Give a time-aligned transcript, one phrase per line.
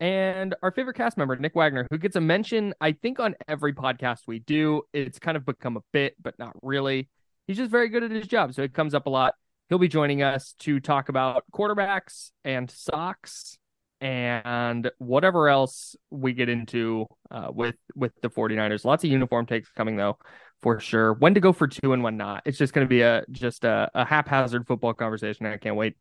[0.00, 3.72] and our favorite cast member, Nick Wagoner, who gets a mention, I think, on every
[3.72, 4.82] podcast we do.
[4.92, 7.08] It's kind of become a bit, but not really.
[7.46, 9.34] He's just very good at his job, so it comes up a lot.
[9.68, 13.58] He'll be joining us to talk about quarterbacks and socks
[14.00, 18.84] and whatever else we get into uh, with with the 49ers.
[18.84, 20.18] Lots of uniform takes coming though,
[20.60, 21.14] for sure.
[21.14, 22.42] When to go for two and when not.
[22.44, 25.46] It's just going to be a just a, a haphazard football conversation.
[25.46, 25.96] I can't wait.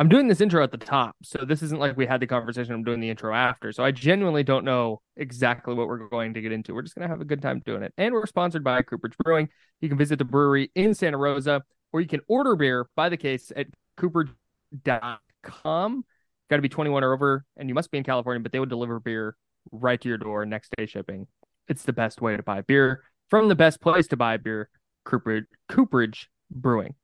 [0.00, 2.74] I'm doing this intro at the top, so this isn't like we had the conversation.
[2.74, 6.40] I'm doing the intro after, so I genuinely don't know exactly what we're going to
[6.40, 6.74] get into.
[6.74, 9.16] We're just going to have a good time doing it, and we're sponsored by Cooperage
[9.22, 9.48] Brewing.
[9.80, 13.16] You can visit the brewery in Santa Rosa, or you can order beer by the
[13.16, 16.04] case at cooperage.com
[16.52, 18.68] got to be 21 or over, and you must be in California, but they would
[18.68, 19.36] deliver beer
[19.70, 21.26] right to your door next day shipping.
[21.66, 24.68] It's the best way to buy beer from the best place to buy beer,
[25.06, 26.94] Cooperage, Cooperage Brewing.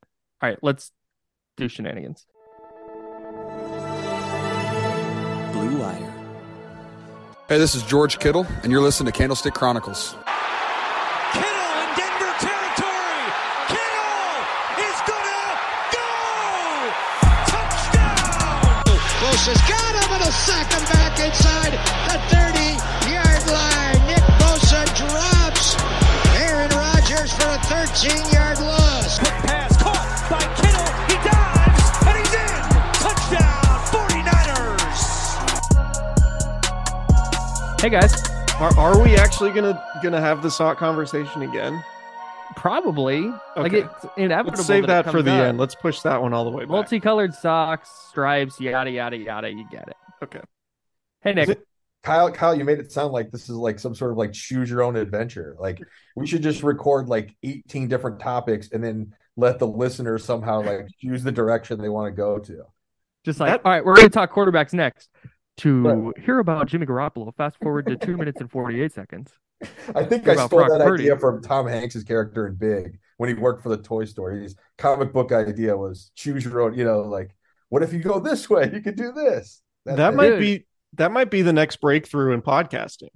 [0.43, 0.93] All right, let's
[1.57, 2.27] do shenanigans.
[7.49, 10.15] Hey, this is George Kittle, and you're listening to Candlestick Chronicles.
[11.33, 13.25] Kittle in Denver territory.
[13.73, 14.37] Kittle
[14.85, 15.57] is gonna
[15.89, 16.13] go.
[17.49, 18.85] Touchdown.
[19.25, 21.73] Bosa's got him and a sack him back inside
[22.13, 22.77] the 30
[23.17, 23.97] yard line.
[24.05, 25.73] Nick Bosa drops
[26.37, 28.29] Aaron Rodgers for a 13
[37.81, 38.13] Hey guys,
[38.59, 41.83] Are, are we actually gonna gonna have the sock conversation again?
[42.57, 44.57] probably like it's inevitable.
[44.57, 45.43] Let's save that it for the up.
[45.49, 45.59] end.
[45.59, 46.71] Let's push that one all the way back.
[46.71, 49.51] Multicolored socks, stripes, yada yada yada.
[49.51, 49.97] You get it.
[50.25, 50.41] okay.
[51.23, 51.65] Hey Nick, it-
[52.03, 54.69] Kyle, Kyle, you made it sound like this is like some sort of like choose
[54.71, 55.57] your own adventure.
[55.59, 55.81] Like
[56.17, 60.89] we should just record like 18 different topics and then let the listeners somehow like
[61.01, 62.63] choose the direction they want to go to.
[63.25, 65.11] just like That- all right, we're gonna talk quarterbacks next.
[65.59, 66.19] To Right.
[66.25, 69.33] hear about Jimmy Garoppolo, fast forward to two minutes and forty eight seconds.
[69.95, 71.05] I think I stole Brock that Purdy?
[71.05, 74.31] idea from Tom Hanks's character in Big when he worked for the toy store.
[74.31, 77.35] His comic book idea was choose your own, you know, like
[77.71, 78.71] what if you go this way?
[78.73, 79.61] You could do this.
[79.85, 80.41] That's that might Dude.
[80.41, 83.11] be that might be the next breakthrough in podcasting.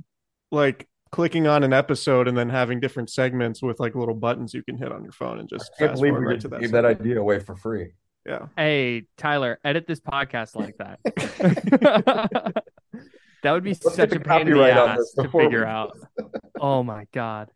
[0.51, 4.63] Like clicking on an episode and then having different segments with like little buttons you
[4.65, 6.49] can hit on your phone and just I can't fast believe forward we right to
[6.49, 6.61] that.
[6.61, 7.93] gave that idea away for free.
[8.27, 8.47] Yeah.
[8.57, 11.01] Hey, Tyler, edit this podcast like that.
[13.43, 15.97] that would be Let's such a pain in the ass to figure out.
[16.65, 17.51] Oh my god.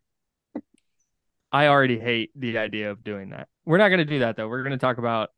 [1.52, 3.46] I already hate the idea of doing that.
[3.64, 4.48] We're not going to do that though.
[4.48, 5.28] We're going to talk about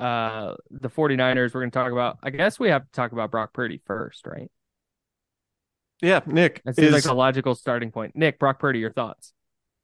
[0.00, 1.54] uh the 49ers.
[1.54, 4.26] We're going to talk about I guess we have to talk about Brock Purdy first,
[4.26, 4.50] right?
[6.02, 6.60] Yeah, Nick.
[6.64, 8.16] That seems is- like the logical starting point.
[8.16, 9.32] Nick, Brock Purdy, your thoughts.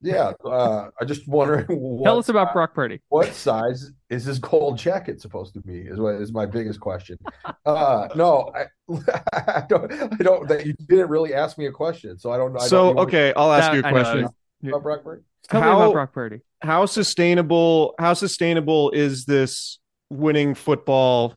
[0.02, 3.00] Yeah, uh, I just wondering what Tell us about Brock Purdy.
[3.10, 5.80] what size is his gold jacket supposed to be?
[5.80, 7.18] Is what is my biggest question.
[7.66, 8.64] Uh, no, I,
[9.34, 9.92] I don't.
[9.92, 10.48] I don't.
[10.48, 12.60] That you didn't really ask me a question, so I don't know.
[12.60, 14.28] I so don't, you want okay, I'll ask That- you a question.
[14.68, 15.22] about Brock Purdy?
[15.48, 16.40] Tell me How- about Brock Purdy.
[16.62, 21.34] how sustainable how sustainable is this winning football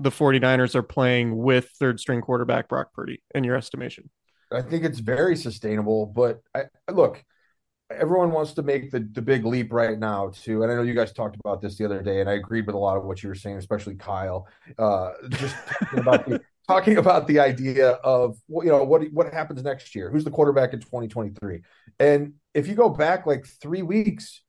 [0.00, 4.10] the 49ers are playing with third string quarterback Brock Purdy in your estimation?
[4.50, 7.22] I think it's very sustainable, but I look.
[7.98, 10.94] Everyone wants to make the, the big leap right now too, and I know you
[10.94, 13.22] guys talked about this the other day, and I agreed with a lot of what
[13.22, 14.46] you were saying, especially Kyle.
[14.78, 19.62] Uh, just talking about the talking about the idea of you know what what happens
[19.62, 21.60] next year, who's the quarterback in 2023,
[21.98, 24.42] and if you go back like three weeks,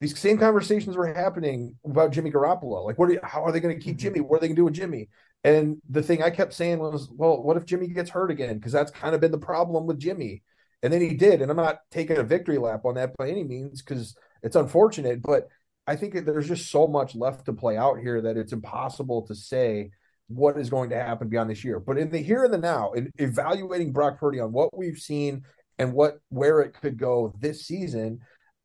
[0.00, 2.84] these same conversations were happening about Jimmy Garoppolo.
[2.84, 3.10] Like, what?
[3.10, 4.20] Are, how are they going to keep Jimmy?
[4.20, 5.08] What are they going to do with Jimmy?
[5.44, 8.56] And the thing I kept saying was, well, what if Jimmy gets hurt again?
[8.58, 10.42] Because that's kind of been the problem with Jimmy.
[10.82, 11.42] And then he did.
[11.42, 15.22] And I'm not taking a victory lap on that by any means because it's unfortunate.
[15.22, 15.48] But
[15.86, 19.34] I think there's just so much left to play out here that it's impossible to
[19.34, 19.90] say
[20.28, 21.78] what is going to happen beyond this year.
[21.80, 25.42] But in the here and the now, in evaluating Brock Purdy on what we've seen
[25.78, 28.20] and what where it could go this season,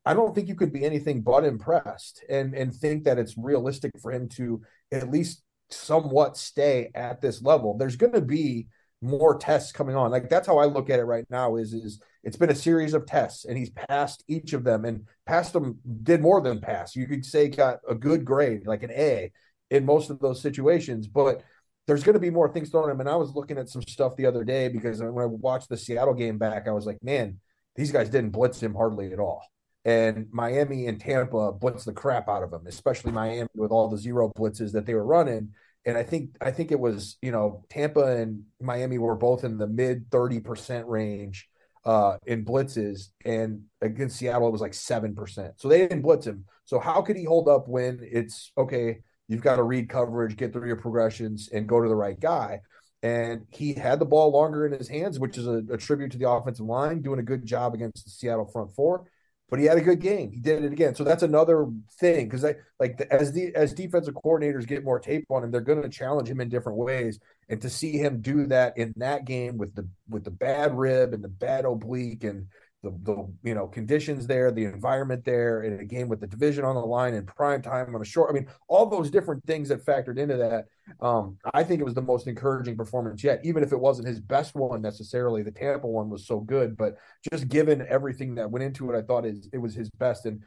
[0.05, 3.91] I don't think you could be anything but impressed and and think that it's realistic
[4.01, 4.61] for him to
[4.91, 7.77] at least somewhat stay at this level.
[7.77, 8.67] There's going to be
[9.01, 10.11] more tests coming on.
[10.11, 12.93] Like that's how I look at it right now is is it's been a series
[12.93, 16.95] of tests and he's passed each of them and passed them did more than pass.
[16.95, 19.31] You could say got a good grade, like an A
[19.69, 21.43] in most of those situations, but
[21.85, 22.99] there's going to be more things thrown at him.
[22.99, 25.77] And I was looking at some stuff the other day because when I watched the
[25.77, 27.39] Seattle game back, I was like, man,
[27.75, 29.43] these guys didn't blitz him hardly at all.
[29.85, 33.97] And Miami and Tampa blitzed the crap out of him, especially Miami with all the
[33.97, 35.53] zero blitzes that they were running.
[35.85, 39.57] And I think I think it was you know Tampa and Miami were both in
[39.57, 41.47] the mid thirty percent range
[41.85, 45.53] uh, in blitzes, and against Seattle it was like seven percent.
[45.57, 46.45] So they didn't blitz him.
[46.65, 48.99] So how could he hold up when it's okay?
[49.29, 52.61] You've got to read coverage, get through your progressions, and go to the right guy.
[53.03, 56.17] And he had the ball longer in his hands, which is a, a tribute to
[56.17, 59.05] the offensive line, doing a good job against the Seattle front four
[59.49, 60.31] but he had a good game.
[60.31, 60.93] He did it again.
[60.93, 61.67] So that's another
[61.99, 62.43] thing because
[62.79, 65.89] like the, as the as defensive coordinators get more tape on him, they're going to
[65.89, 67.19] challenge him in different ways.
[67.49, 71.13] And to see him do that in that game with the with the bad rib
[71.13, 72.47] and the bad oblique and
[72.83, 76.63] the, the you know conditions there, the environment there, in a game with the division
[76.63, 78.29] on the line in prime time on a short.
[78.29, 80.65] I mean, all those different things that factored into that.
[81.05, 84.19] Um, I think it was the most encouraging performance yet, even if it wasn't his
[84.19, 85.43] best one necessarily.
[85.43, 86.97] The Tampa one was so good, but
[87.31, 90.25] just given everything that went into it, I thought it, it was his best.
[90.25, 90.43] And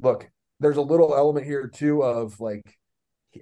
[0.00, 0.30] look,
[0.60, 2.78] there's a little element here too of like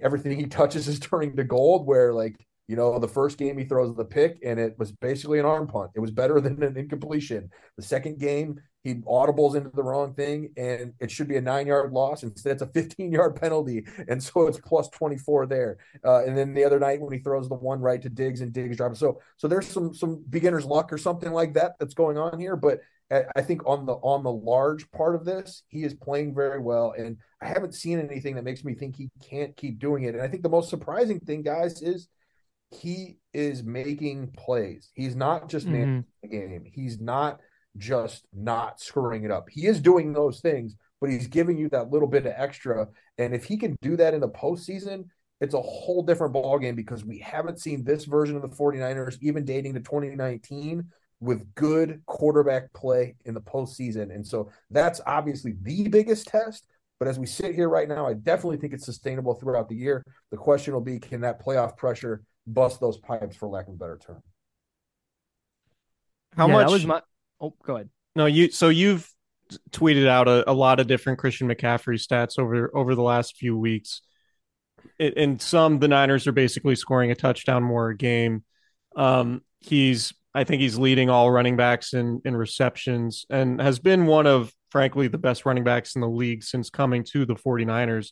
[0.01, 2.35] everything he touches is turning to gold, where like
[2.71, 5.67] you know, the first game he throws the pick and it was basically an arm
[5.67, 5.91] punt.
[5.93, 7.49] It was better than an incompletion.
[7.75, 11.67] The second game, he audibles into the wrong thing and it should be a nine
[11.67, 12.23] yard loss.
[12.23, 13.85] Instead, it's a 15 yard penalty.
[14.07, 15.79] And so it's plus 24 there.
[16.05, 18.53] Uh, and then the other night when he throws the one right to Diggs and
[18.53, 18.99] Diggs drops.
[18.99, 22.55] So, so there's some, some beginner's luck or something like that that's going on here.
[22.55, 22.79] But
[23.35, 26.93] I think on the on the large part of this, he is playing very well,
[26.97, 30.15] and I haven't seen anything that makes me think he can't keep doing it.
[30.15, 32.07] And I think the most surprising thing, guys, is
[32.71, 34.91] he is making plays.
[34.93, 35.75] He's not just mm-hmm.
[35.75, 36.63] managing the game.
[36.65, 37.39] He's not
[37.77, 39.49] just not screwing it up.
[39.49, 42.87] He is doing those things, but he's giving you that little bit of extra.
[43.17, 45.05] And if he can do that in the postseason,
[45.39, 49.43] it's a whole different ballgame because we haven't seen this version of the 49ers, even
[49.43, 50.85] dating to 2019,
[51.19, 54.13] with good quarterback play in the postseason.
[54.13, 56.67] And so that's obviously the biggest test.
[56.99, 60.03] But as we sit here right now, I definitely think it's sustainable throughout the year.
[60.29, 63.77] The question will be can that playoff pressure bust those pipes for lack of a
[63.77, 64.21] better term.
[66.35, 67.01] How yeah, much was my
[67.39, 67.89] oh go ahead.
[68.15, 69.09] No, you so you've
[69.71, 73.57] tweeted out a, a lot of different Christian McCaffrey stats over over the last few
[73.57, 74.01] weeks.
[74.97, 78.43] It, in some, the Niners are basically scoring a touchdown more a game.
[78.95, 84.05] Um, he's I think he's leading all running backs in in receptions and has been
[84.05, 88.11] one of frankly the best running backs in the league since coming to the 49ers.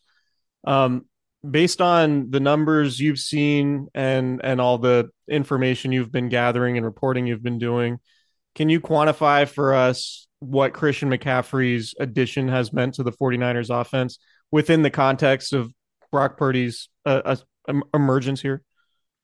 [0.65, 1.05] Um,
[1.47, 6.85] based on the numbers you've seen and and all the information you've been gathering and
[6.85, 7.99] reporting you've been doing,
[8.55, 14.19] can you quantify for us what Christian McCaffrey's addition has meant to the 49ers offense
[14.51, 15.73] within the context of
[16.11, 17.35] Brock Purdy's uh,
[17.67, 18.63] uh, emergence here?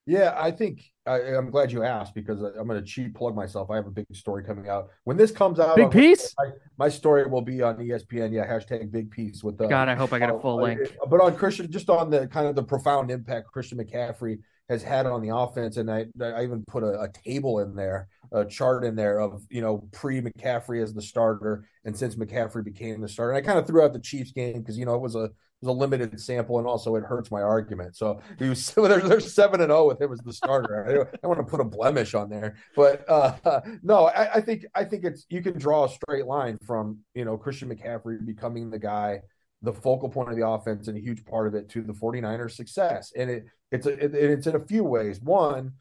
[0.06, 3.70] Yeah, I think I, am glad you asked because I'm going to cheat plug myself.
[3.70, 5.76] I have a big story coming out when this comes out.
[5.76, 6.32] Big piece.
[6.38, 8.32] My, my, story will be on ESPN.
[8.32, 9.66] Yeah, hashtag big piece with the.
[9.66, 10.80] God, I hope I get a full uh, link.
[11.08, 15.06] But on Christian, just on the kind of the profound impact Christian McCaffrey has had
[15.06, 18.84] on the offense, and I I even put a, a table in there, a chart
[18.84, 23.08] in there of you know pre McCaffrey as the starter, and since McCaffrey became the
[23.08, 23.32] starter.
[23.32, 25.30] And I kind of threw out the Chiefs game because you know it was a
[25.60, 27.96] was a limited sample, and also it hurts my argument.
[27.96, 30.86] So he was there's seven and zero oh with him as the starter.
[30.86, 34.40] I don't, I want to put a blemish on there, but uh, no, I, I,
[34.40, 38.24] think I think it's you can draw a straight line from you know Christian McCaffrey
[38.24, 39.20] becoming the guy,
[39.62, 42.52] the focal point of the offense, and a huge part of it to the 49ers'
[42.52, 43.12] success.
[43.16, 45.20] And it it's a, it, it's in a few ways.
[45.20, 45.72] One,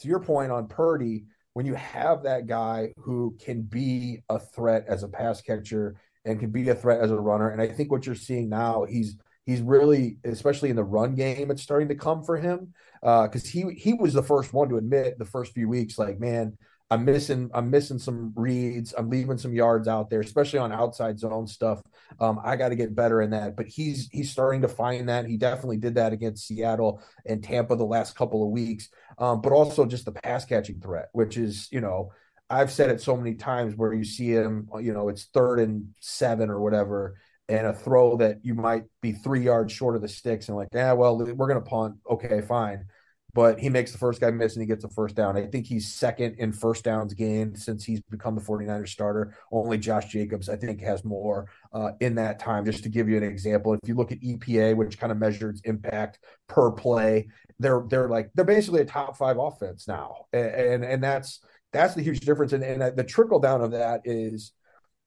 [0.00, 4.84] to your point on Purdy, when you have that guy who can be a threat
[4.88, 7.50] as a pass catcher and can be a threat as a runner.
[7.50, 9.16] And I think what you're seeing now, he's
[9.46, 13.48] he's really, especially in the run game, it's starting to come for him because uh,
[13.50, 16.56] he he was the first one to admit the first few weeks, like man,
[16.90, 18.94] I'm missing I'm missing some reads.
[18.96, 21.82] I'm leaving some yards out there, especially on outside zone stuff.
[22.20, 23.56] Um, I got to get better in that.
[23.56, 25.26] But he's he's starting to find that.
[25.26, 28.88] He definitely did that against Seattle and Tampa the last couple of weeks.
[29.18, 32.12] Um, but also just the pass catching threat, which is you know
[32.54, 35.94] I've said it so many times where you see him, you know, it's third and
[36.00, 37.18] seven or whatever,
[37.48, 40.68] and a throw that you might be three yards short of the sticks, and like,
[40.72, 41.96] yeah, well, we're gonna punt.
[42.08, 42.86] Okay, fine
[43.34, 45.36] but he makes the first guy miss and he gets a first down.
[45.36, 49.36] I think he's second in first downs gained since he's become the 49ers starter.
[49.50, 52.64] Only Josh Jacobs, I think, has more uh, in that time.
[52.64, 55.60] Just to give you an example, if you look at EPA, which kind of measures
[55.64, 60.84] impact per play, they're they're like they're basically a top five offense now, and and,
[60.84, 61.40] and that's
[61.74, 62.52] that's the huge difference.
[62.52, 64.52] And, and the trickle down of that is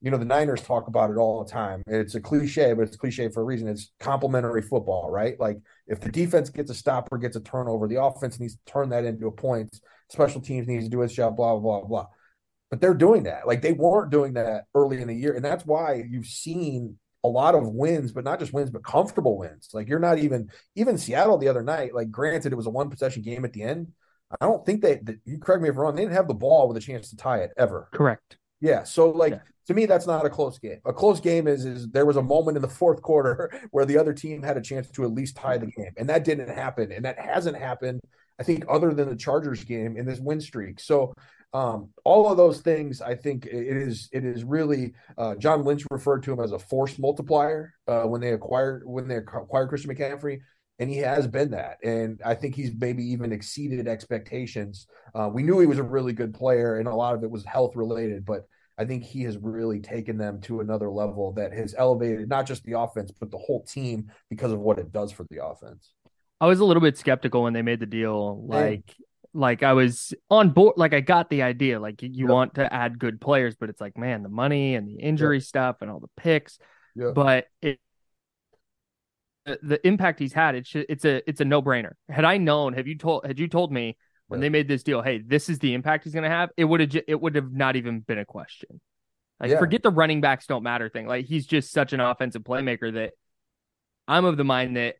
[0.01, 1.81] you know, the Niners talk about it all the time.
[1.87, 3.67] It's a cliche, but it's cliche for a reason.
[3.67, 5.39] It's complementary football, right?
[5.39, 5.57] Like
[5.87, 8.89] if the defense gets a stop or gets a turnover, the offense needs to turn
[8.89, 9.79] that into a point.
[10.09, 12.07] Special teams needs to do its job, blah, blah, blah, blah.
[12.69, 13.47] But they're doing that.
[13.47, 15.33] Like they weren't doing that early in the year.
[15.33, 19.37] And that's why you've seen a lot of wins, but not just wins, but comfortable
[19.37, 19.69] wins.
[19.73, 22.91] Like you're not even, even Seattle the other night, like granted, it was a one
[22.91, 23.93] possession game at the end.
[24.41, 26.67] I don't think they, you correct me if I'm wrong, they didn't have the ball
[26.67, 27.87] with a chance to tie it ever.
[27.93, 28.37] Correct.
[28.59, 28.83] Yeah.
[28.83, 29.39] So like yeah.
[29.67, 30.79] to me, that's not a close game.
[30.85, 33.97] A close game is is there was a moment in the fourth quarter where the
[33.97, 36.91] other team had a chance to at least tie the game, and that didn't happen,
[36.91, 38.01] and that hasn't happened.
[38.39, 40.79] I think other than the Chargers game in this win streak.
[40.79, 41.13] So
[41.53, 45.85] um, all of those things, I think it is it is really uh, John Lynch
[45.89, 49.95] referred to him as a force multiplier uh, when they acquired when they acquired Christian
[49.95, 50.41] McCaffrey
[50.79, 51.77] and he has been that.
[51.83, 54.87] And I think he's maybe even exceeded expectations.
[55.15, 57.43] Uh, we knew he was a really good player, and a lot of it was
[57.45, 61.73] health related, but I think he has really taken them to another level that has
[61.77, 65.25] elevated not just the offense, but the whole team because of what it does for
[65.31, 65.93] the offense.
[66.39, 68.45] I was a little bit skeptical when they made the deal.
[68.45, 68.95] Like,
[69.33, 70.75] like I was on board.
[70.77, 71.79] Like I got the idea.
[71.79, 72.29] Like you yep.
[72.29, 75.43] want to add good players, but it's like, man, the money and the injury yep.
[75.43, 76.59] stuff and all the picks.
[76.95, 77.15] Yep.
[77.15, 77.79] But it
[79.47, 81.93] Uh, the impact he's had, it's it's a it's a no brainer.
[82.09, 84.45] Had I known, have you told had you told me when yeah.
[84.45, 86.81] they made this deal, hey, this is the impact he's going to have, it would
[86.81, 88.81] have it would have not even been a question.
[89.39, 89.59] Like yeah.
[89.59, 91.07] forget the running backs don't matter thing.
[91.07, 93.13] Like he's just such an offensive playmaker that
[94.07, 94.95] I'm of the mind that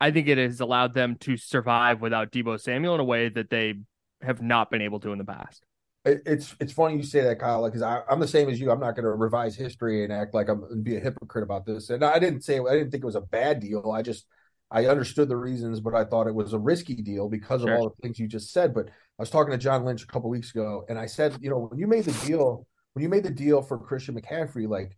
[0.00, 3.48] I think it has allowed them to survive without Deebo Samuel in a way that
[3.48, 3.74] they
[4.20, 5.64] have not been able to in the past
[6.06, 8.70] it's it's funny you say that, Kyle, because I, am the same as you.
[8.70, 11.66] I'm not going to revise history and act like I'm and be a hypocrite about
[11.66, 11.90] this.
[11.90, 13.90] And I didn't say I didn't think it was a bad deal.
[13.90, 14.26] I just
[14.70, 17.72] I understood the reasons, but I thought it was a risky deal because sure.
[17.72, 18.72] of all the things you just said.
[18.72, 21.50] But I was talking to John Lynch a couple weeks ago, and I said, you
[21.50, 24.96] know, when you made the deal, when you made the deal for Christian McCaffrey, like,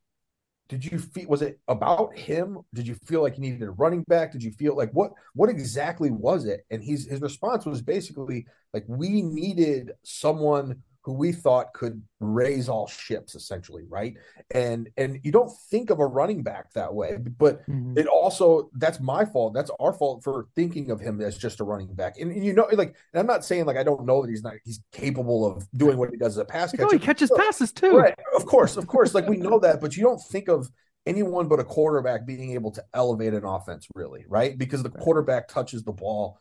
[0.69, 2.59] did you feel was it about him?
[2.75, 4.33] Did you feel like you needed a running back?
[4.33, 6.67] Did you feel like what what exactly was it?
[6.71, 12.69] And his his response was basically like we needed someone who we thought could raise
[12.69, 14.15] all ships essentially right?
[14.51, 17.97] And and you don't think of a running back that way but mm-hmm.
[17.97, 19.55] it also that's my fault.
[19.55, 22.19] That's our fault for thinking of him as just a running back.
[22.21, 24.53] And, and you know like i'm not saying like i don't know that he's not
[24.67, 27.97] he's capable of doing what he does as a pass catcher he catches passes too.
[27.97, 28.15] Right.
[28.37, 29.15] Of course of course.
[29.15, 30.69] Like we know that but you don't think of
[31.07, 34.59] anyone but a quarterback being able to elevate an offense really right?
[34.59, 36.39] Because the quarterback touches the ball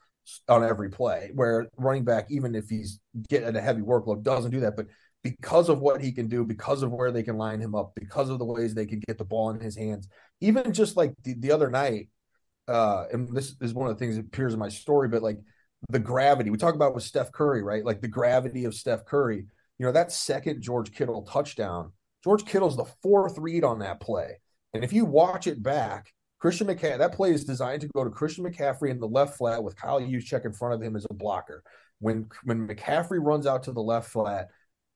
[0.48, 4.62] on every play, where running back, even if he's getting a heavy workload, doesn't do
[4.62, 4.76] that.
[4.76, 4.88] But
[5.24, 8.30] because of what he can do, because of where they can line him up, because
[8.30, 10.08] of the ways they can get the ball in his hands,
[10.42, 12.10] even just like the, the other night,
[12.68, 15.40] uh, and this is one of the things that appears in my story, but like
[15.90, 17.86] the gravity we talk about with Steph Curry, right?
[17.86, 19.46] Like the gravity of Steph Curry.
[19.80, 21.92] You know, that second George Kittle touchdown,
[22.24, 24.40] George Kittle's the fourth read on that play.
[24.74, 28.10] And if you watch it back, Christian McCaffrey, that play is designed to go to
[28.10, 31.14] Christian McCaffrey in the left flat with Kyle Juszczyk in front of him as a
[31.14, 31.64] blocker.
[32.00, 34.50] When when McCaffrey runs out to the left flat,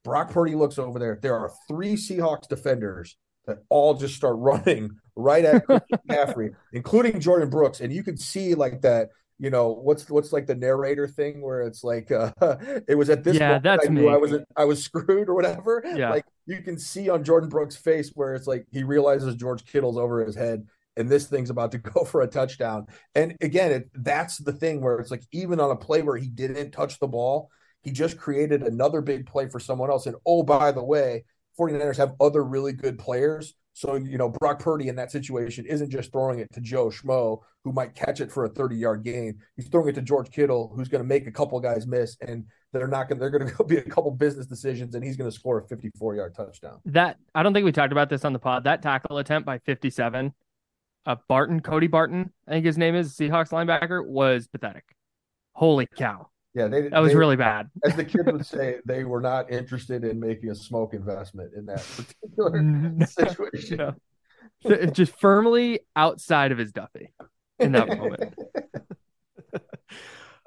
[0.04, 1.18] Brock Purdy looks over there.
[1.22, 3.18] There are three Seahawks defenders
[3.48, 7.82] that all just start running right at Christian McCaffrey, including Jordyn Brooks.
[7.82, 11.62] And you can see like that, you know, what's what's like the narrator thing where
[11.62, 12.32] it's like uh
[12.88, 14.08] it was at this yeah, moment that's I me.
[14.08, 15.84] I was I was screwed or whatever.
[15.96, 16.12] Yeah.
[16.12, 19.98] Like you can see on Jordyn Brooks' face where it's like he realizes George Kittle's
[19.98, 20.68] over his head
[20.98, 22.88] and this thing's about to go for a touchdown.
[23.16, 26.28] And again, it, that's the thing where it's like even on a play where he
[26.28, 27.50] didn't touch the ball,
[27.82, 30.06] he just created another big play for someone else.
[30.06, 31.26] And oh, by the way,
[31.60, 33.56] 49ers have other really good players.
[33.74, 37.40] So, you know, Brock Purdy in that situation isn't just throwing it to Joe Schmo,
[37.64, 39.40] who might catch it for a 30 yard gain.
[39.56, 42.18] He's throwing it to George Kittle, who's going to make a couple guys miss.
[42.22, 45.18] And they're not going to, they're going to be a couple business decisions, and he's
[45.18, 46.80] going to score a 54 yard touchdown.
[46.86, 48.66] That, I don't think we talked about this on the pod.
[48.66, 50.34] That tackle attempt by 57
[51.06, 54.84] uh, Barton, Cody Barton, I think his name is, Seahawks linebacker, was pathetic.
[55.54, 56.30] Holy cow.
[56.54, 57.70] Yeah, they That was they- really bad.
[57.86, 61.66] as the kids would say, they were not interested in making a smoke investment in
[61.68, 63.78] that particular No, situation.
[63.78, 63.96] no.
[64.64, 67.14] So, Just firmly outside of his Duffy
[67.60, 68.34] in that moment.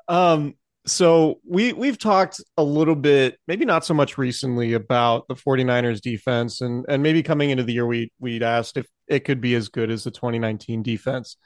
[0.09, 0.55] Um,
[0.87, 6.01] so we we've talked a little bit, maybe not so much recently, about the 49ers
[6.01, 9.55] defense, and and maybe coming into the year we we'd asked if it could be
[9.55, 11.37] as good as the 2019 defense.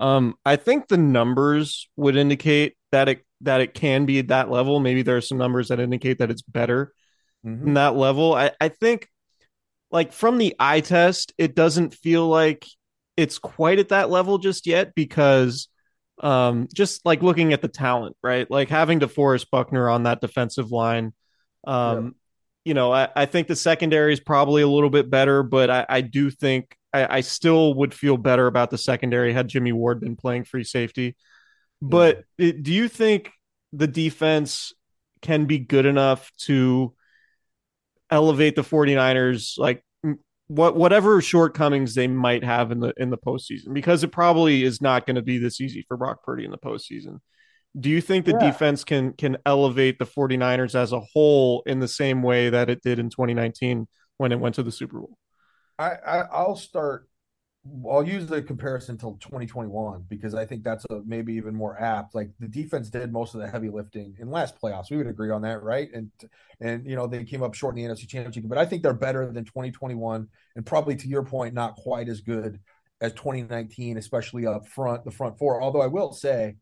[0.00, 4.50] Um, I think the numbers would indicate that it that it can be at that
[4.50, 4.80] level.
[4.80, 6.92] Maybe there are some numbers that indicate that it's better
[7.46, 7.64] Mhm.
[7.64, 8.34] than that level.
[8.34, 9.08] I, I think
[9.90, 12.66] like from the eye test, it doesn't feel like
[13.16, 15.68] it's quite at that level just yet because
[16.20, 18.48] um just like looking at the talent, right?
[18.50, 21.12] Like having DeForest Buckner on that defensive line.
[21.66, 22.14] Um,
[22.64, 25.86] you know, I, I think the secondary is probably a little bit better, but I,
[25.88, 30.00] I do think I, I still would feel better about the secondary had Jimmy Ward
[30.00, 31.16] been playing free safety.
[31.82, 33.30] But it, do you think
[33.72, 34.72] the defense
[35.20, 36.94] can be good enough to
[38.10, 39.84] elevate the 49ers like
[40.48, 44.80] what whatever shortcomings they might have in the in the postseason because it probably is
[44.82, 47.20] not going to be this easy for Brock Purdy in the postseason.
[47.78, 48.50] Do you think the Yeah.
[48.50, 52.82] defense can can elevate the 49ers as a whole in the same way that it
[52.82, 55.18] did in 2019 when it went to the Super Bowl?
[55.78, 57.08] I, I I'll start.
[57.90, 62.14] I'll use the comparison till 2021 because I think that's a maybe even more apt.
[62.14, 64.90] Like the defense did most of the heavy lifting in last playoffs.
[64.90, 65.88] We would agree on that, right?
[65.94, 66.10] And
[66.60, 68.92] and you know they came up short in the NFC Championship, but I think they're
[68.92, 72.60] better than 2021, and probably to your point, not quite as good
[73.00, 75.62] as 2019, especially up front, the front four.
[75.62, 76.56] Although I will say,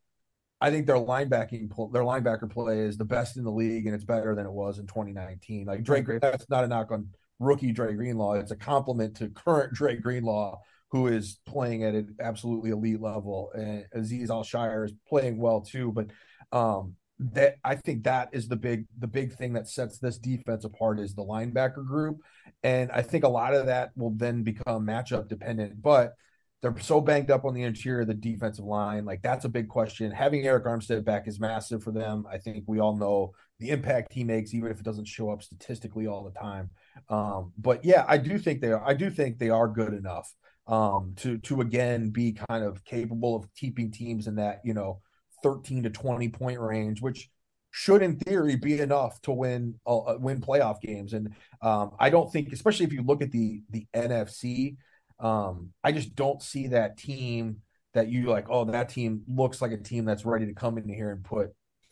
[0.61, 4.05] I think their linebacking their linebacker play is the best in the league, and it's
[4.05, 5.65] better than it was in 2019.
[5.65, 8.35] Like Drake, that's not a knock on rookie Dre Greenlaw.
[8.35, 10.59] It's a compliment to current Dre Greenlaw,
[10.93, 15.91] who is playing at an absolutely elite level, and Azeez Al-Shaair is playing well too.
[15.91, 16.11] But
[16.55, 20.65] um, that I think that is the big the big thing that sets this defense
[20.65, 22.19] apart is the linebacker group,
[22.61, 26.13] and I think a lot of that will then become matchup dependent, but.
[26.61, 29.03] They're so banged up on the interior of the defensive line.
[29.03, 30.11] Like that's a big question.
[30.11, 32.25] Having Arik Armstead back is massive for them.
[32.31, 35.43] I think we all know the impact he makes, even if it doesn't show up
[35.43, 36.69] statistically all the time.
[37.09, 38.81] Um, but yeah, I do think they are.
[38.81, 40.33] I do think they are good enough
[40.67, 45.01] um, to to again be kind of capable of keeping teams in that you know
[45.43, 47.29] 13 to 20 point range, which
[47.71, 51.13] should in theory be enough to win uh, win playoff games.
[51.13, 54.77] And um, I don't think, especially if you look at the the NFC,
[55.19, 57.57] um, I just don't see that team
[57.93, 58.47] that you like.
[58.49, 61.49] Oh, that team looks like a team that's ready to come in here and put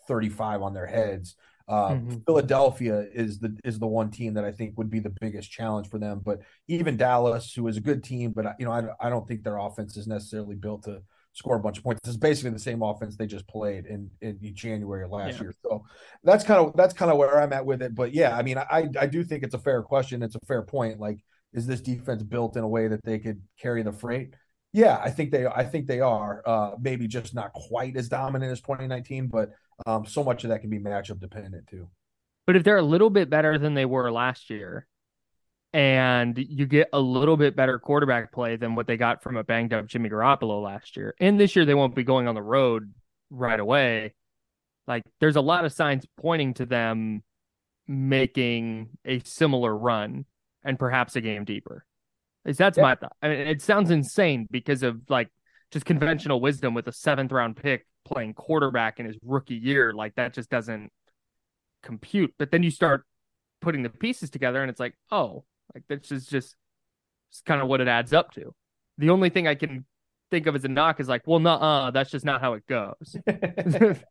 [0.08, 1.36] 35 on their heads.
[1.72, 2.26] Uh, Mhm.
[2.26, 5.88] Philadelphia is the is the one team that I think would be the biggest challenge
[5.90, 6.22] for them.
[6.24, 9.44] But even Dallas, who is a good team, but you know I, I don't think
[9.44, 11.02] their offense is necessarily built to
[11.34, 12.02] score a bunch of points.
[12.06, 15.44] It's basically the same offense they just played in in January last Yeah.
[15.44, 15.54] year.
[15.64, 15.86] So
[16.26, 17.96] that's kind of that's kind of where I'm at with it.
[17.96, 20.24] But yeah, I mean I I do think it's a fair question.
[20.24, 21.00] It's a fair point.
[21.00, 21.20] Like,
[21.54, 24.34] is this defense built in a way that they could carry the freight?
[24.74, 26.42] Yeah, I think they I think they are.
[26.46, 29.52] Uh, maybe just not quite as dominant as 2019, but
[29.86, 31.90] um, so much of that can be matchup dependent too.
[32.48, 34.88] But if they're a little bit better than they were last year,
[35.74, 39.44] and you get a little bit better quarterback play than what they got from a
[39.44, 42.42] banged up Jimmy Garoppolo last year, and this year they won't be going on the
[42.42, 42.94] road
[43.30, 44.14] right away.
[44.88, 47.24] Like there's a lot of signs pointing to them
[47.88, 50.26] making a similar run
[50.64, 51.86] and perhaps a game deeper.
[52.46, 52.84] At that's Yeah.
[52.84, 53.16] my thought.
[53.22, 55.30] I mean, it sounds insane because of like
[55.72, 59.94] just conventional wisdom with a seventh round pick playing quarterback in his rookie year.
[59.94, 60.92] Like that just doesn't
[61.84, 62.34] compute.
[62.38, 63.06] But then you start
[63.62, 65.44] putting the pieces together and it's like, oh,
[65.74, 66.56] like this is just
[67.32, 68.54] it's kind of what it adds up to.
[68.98, 69.86] The only thing I can
[70.32, 73.16] think of as a knock is like, well, nah, that's just not how it goes.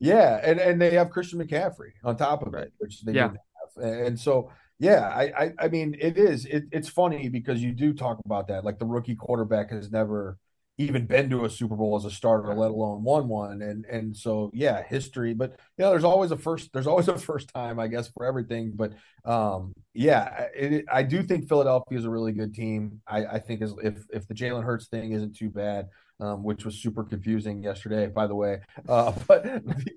[0.00, 3.22] Yeah, and and they have Christian McCaffrey on top of it, which they Yeah.
[3.22, 3.36] have.
[3.76, 7.92] And so yeah, I, I I mean it is it, it's funny because you do
[7.94, 8.64] talk about that.
[8.64, 10.38] Like the rookie quarterback has never
[10.76, 13.62] even been to a Super Bowl as a starter, let alone won one.
[13.62, 15.34] And and so yeah, history.
[15.34, 18.24] But you know, there's always a first there's always a first time, I guess, for
[18.24, 18.72] everything.
[18.74, 18.92] But
[19.24, 23.00] um yeah, it, I do think Philadelphia is a really good team.
[23.06, 25.88] I, I think is if if the Jalen Hurts thing isn't too bad,
[26.20, 28.60] um, which was super confusing yesterday, by the way.
[28.88, 29.44] Uh, but,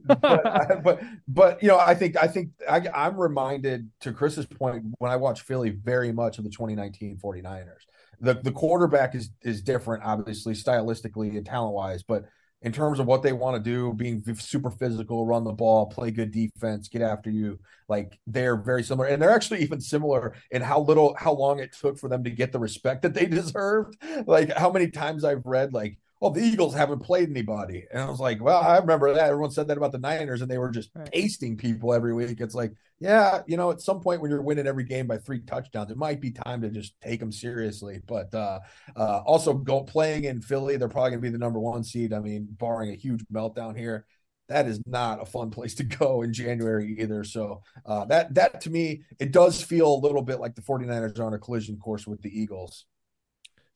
[0.06, 0.22] but,
[0.84, 5.12] but, but, you know, I think, I think I, I'm reminded to Chris's point when
[5.12, 7.86] I watch Philly very much of the 2019 49ers.
[8.20, 12.26] The, the quarterback is, is different, obviously, stylistically and talent wise, but
[12.62, 16.10] in terms of what they want to do, being super physical, run the ball, play
[16.10, 19.08] good defense, get after you, like they're very similar.
[19.08, 22.32] And they're actually even similar in how little, how long it took for them to
[22.32, 23.96] get the respect that they deserved.
[24.26, 27.86] Like how many times I've read, like, oh, the Eagles haven't played anybody.
[27.92, 29.30] And I was like, well, I remember that.
[29.30, 32.42] Everyone said that about the Niners, and they were just pasting people every week.
[32.42, 35.42] It's like, yeah, you know, at some point when you're winning every game by three
[35.42, 38.00] touchdowns, it might be time to just take them seriously.
[38.08, 38.60] But uh,
[38.96, 42.14] uh, also, go playing in Philly, they're probably going to be the number one seed.
[42.14, 44.06] I mean, barring a huge meltdown here.
[44.50, 47.24] That is not a fun place to go in January either.
[47.24, 51.20] So uh, that that to me, it does feel a little bit like the 49ers
[51.20, 52.86] are on a collision course with the Eagles.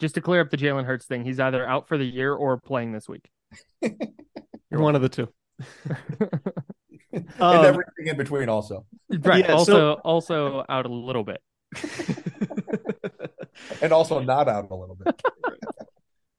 [0.02, 2.58] Just to clear up the Jalen Hurts thing, he's either out for the year or
[2.58, 3.30] playing this week.
[3.82, 5.28] You're one of the two.
[7.14, 8.86] and Um, everything in between also.
[9.10, 9.46] Right.
[9.46, 11.40] Yeah, also, so- also out a little bit.
[13.82, 15.22] And also not out a little bit.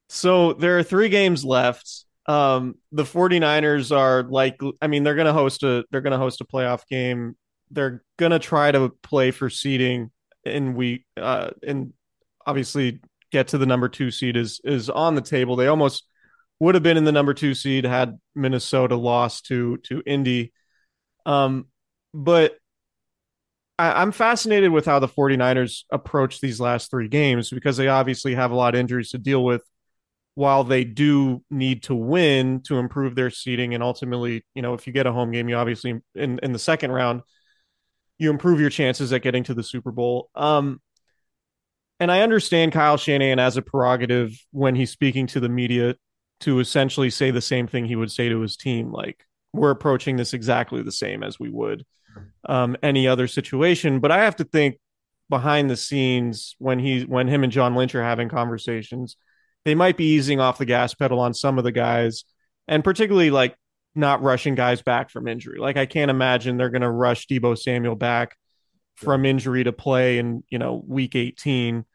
[0.09, 2.05] So there are three games left.
[2.25, 6.45] Um, the 49ers are like, I mean, they're gonna host a they're gonna host a
[6.45, 7.35] playoff game.
[7.71, 10.11] They're gonna try to play for seeding
[10.45, 11.93] and we uh and
[12.45, 12.99] obviously
[13.33, 15.57] get to the number two seed is is on the table.
[15.57, 16.05] They almost
[16.59, 20.53] would have been in the number two seed had Minnesota lost to to Indy.
[21.25, 21.67] Um,
[22.13, 22.55] but
[23.77, 28.35] I, I'm fascinated with how the 49ers approach these last three games because they obviously
[28.35, 29.63] have a lot of injuries to deal with
[30.35, 34.87] while they do need to win to improve their seeding and ultimately, you know, if
[34.87, 37.21] you get a home game, you obviously in, in the second round,
[38.19, 40.29] you improve your chances at getting to the Super Bowl.
[40.35, 40.81] Um,
[42.03, 45.95] and I understand Kyle Shanahan as a prerogative when he's speaking to the media
[46.41, 50.17] to essentially say the same thing he would say to his team, like we're approaching
[50.17, 51.85] this exactly the same as we would
[52.43, 54.01] um, any other situation.
[54.01, 54.79] But I have to think
[55.29, 59.15] behind the scenes when he when him and John Lynch are having conversations,
[59.63, 62.25] they might be easing off the gas pedal on some of the guys,
[62.67, 63.55] and particularly like
[63.95, 65.57] not rushing guys back from injury.
[65.57, 68.35] Like I can't imagine they're going to rush Deebo Samuel back
[68.95, 71.85] from injury to play in you know week 18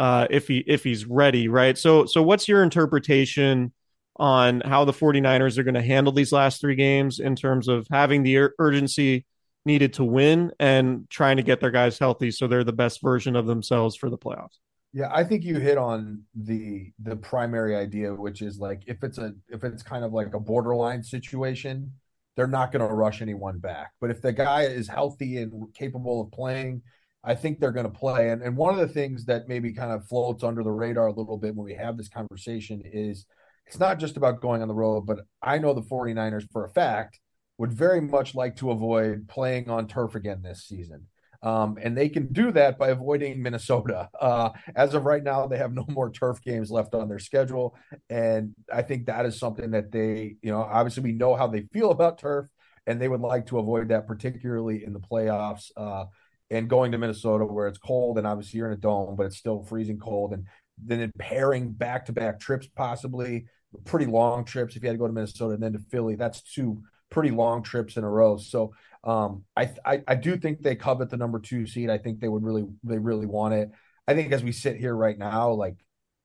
[0.00, 3.72] uh if he if he's ready right so so what's your interpretation
[4.16, 7.86] on how the 49ers are going to handle these last three games in terms of
[7.90, 9.26] having the ur- urgency
[9.66, 13.36] needed to win and trying to get their guys healthy so they're the best version
[13.36, 14.58] of themselves for the playoffs
[14.92, 19.18] Yeah, I think you hit on the the primary idea, which is like if it's
[19.18, 21.92] a if it's kind of like a borderline situation,
[22.36, 23.92] they're not going to rush anyone back.
[24.00, 26.82] But if the guy is healthy and capable of playing,
[27.22, 28.30] I think they're going to play.
[28.30, 31.12] And and one of the things that maybe kind of floats under the radar a
[31.12, 33.26] little bit when we have this conversation is
[33.66, 36.70] it's not just about going on the road, but I know the 49ers for a
[36.70, 37.20] fact
[37.58, 41.06] would very much like to avoid playing on turf again this season.
[41.42, 44.08] Um, and they can do that by avoiding Minnesota.
[44.20, 47.74] Uh, as of right now, they have no more turf games left on their schedule.
[48.10, 51.62] And I think that is something that they, you know, obviously we know how they
[51.72, 52.46] feel about turf,
[52.86, 55.70] and they would like to avoid that, particularly in the playoffs.
[55.76, 56.06] Uh,
[56.50, 59.36] and going to Minnesota where it's cold, and obviously you're in a dome, but it's
[59.36, 60.32] still freezing cold.
[60.32, 60.46] And
[60.82, 63.46] then pairing back to back trips, possibly
[63.84, 66.42] pretty long trips if you had to go to Minnesota and then to Philly, that's
[66.42, 68.36] two pretty long trips in a row.
[68.36, 71.90] So um, I, I I do think they covet the number two seed.
[71.90, 73.70] I think they would really they really want it.
[74.06, 75.76] I think as we sit here right now, like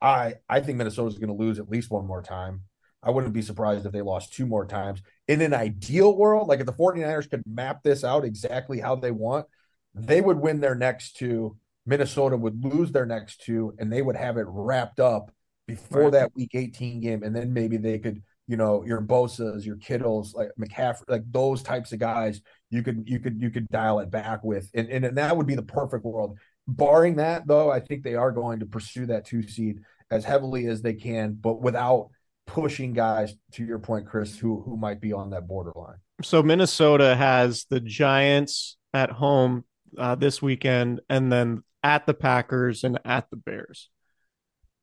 [0.02, 2.62] I I think Minnesota's going to lose at least one more time.
[3.02, 5.02] I wouldn't be surprised if they lost two more times.
[5.28, 9.12] In an ideal world, like if the 49ers could map this out exactly how they
[9.12, 9.46] want,
[9.95, 11.58] they would win their next two.
[11.86, 15.31] Minnesota would lose their next two, and they would have it wrapped up
[15.67, 16.12] before Right.
[16.13, 17.23] that week 18 game.
[17.23, 21.62] And then maybe they could, you know, your Bosa's, your Kittles, like McCaffrey, like those
[21.63, 24.69] types of guys, you could you could you could dial it back with.
[24.73, 26.38] And, and, and that would be the perfect world.
[26.67, 29.79] Barring that, though, I think they are going to pursue that two seed
[30.12, 32.10] as heavily as they can, but without
[32.47, 35.97] pushing guys to your point, Chris, who who might be on that borderline.
[36.23, 39.63] so minnesota has the giants at home
[39.97, 43.89] uh, this weekend and then at the packers and at the bears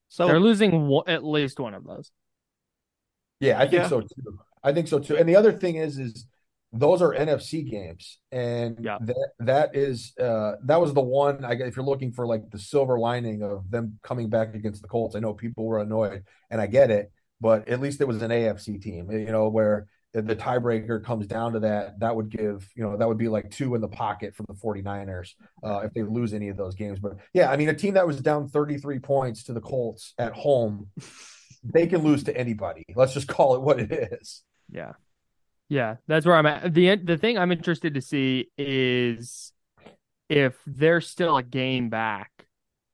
[0.08, 2.10] so They're losing one, at least one of those.
[3.40, 3.88] Yeah, I think Yeah.
[3.88, 4.38] so too.
[4.62, 5.16] I think so too.
[5.16, 6.26] And the other thing is, is
[6.70, 8.98] those are NFC games, and Yeah.
[9.00, 11.44] that that is uh that was the one.
[11.44, 14.82] I guess if you're looking for like the silver lining of them coming back against
[14.82, 18.06] the Colts, I know people were annoyed, and I get it, but at least it
[18.08, 22.00] was an AFC team, you know, where the, the tiebreaker comes down to that.
[22.00, 24.54] That would give, you know, that would be like two in the pocket from the
[24.54, 26.98] 49ers uh, if they lose any of those games.
[26.98, 30.32] But yeah, I mean, a team that was down 33 points to the Colts at
[30.32, 30.88] home
[31.64, 32.84] they can lose to anybody.
[32.94, 34.42] Let's just call it what it is.
[34.70, 34.92] Yeah.
[35.68, 36.74] Yeah, that's where I'm at.
[36.74, 39.52] The the thing I'm interested to see is
[40.28, 42.30] if they're still a game back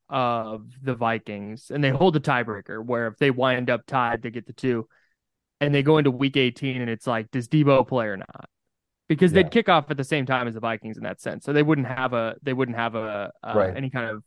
[0.09, 4.31] of the Vikings and they hold the tiebreaker where if they wind up tied they
[4.31, 4.89] get the two
[5.61, 8.49] and they go into week 18 and it's like does Deebo play or not?
[9.09, 9.43] Because Yeah.
[9.43, 11.45] they'd kick off at the same time as the Vikings in that sense.
[11.45, 13.77] So they wouldn't have a they wouldn't have a uh, Right.
[13.77, 14.23] any kind of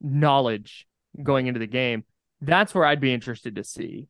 [0.00, 0.86] knowledge
[1.22, 2.04] going into the game.
[2.40, 4.08] That's where I'd be interested to see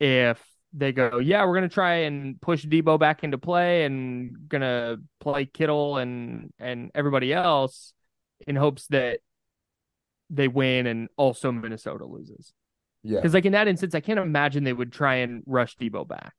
[0.00, 4.96] if they go, yeah, we're gonna try and push Deebo back into play and gonna
[5.20, 7.92] play Kittle and and everybody else
[8.46, 9.20] in hopes that
[10.30, 12.52] they win and also Minnesota loses.
[13.04, 13.18] Yeah.
[13.18, 16.32] Because like in that instance, I can't imagine they would try and rush Deebo back.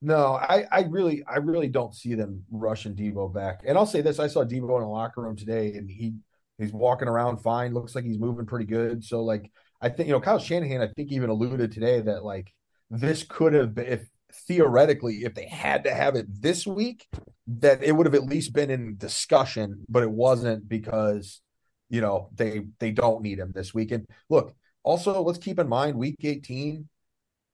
[0.00, 3.62] No, I, I really, I really don't see them rushing Deebo back.
[3.66, 6.14] And I'll say this: I saw Deebo in the locker room today, and he
[6.58, 7.74] he's walking around fine.
[7.74, 9.02] Looks like he's moving pretty good.
[9.02, 9.50] So, like,
[9.80, 12.52] I think you know, Kyle Shanahan, I think even alluded today that like
[12.90, 14.08] this could have been, if
[14.46, 17.08] theoretically, if they had to have it this week,
[17.46, 21.40] that it would have at least been in discussion, but it wasn't because
[21.88, 23.90] you know they they don't need him this week.
[23.90, 26.88] And look, also let's keep in mind, week eighteen,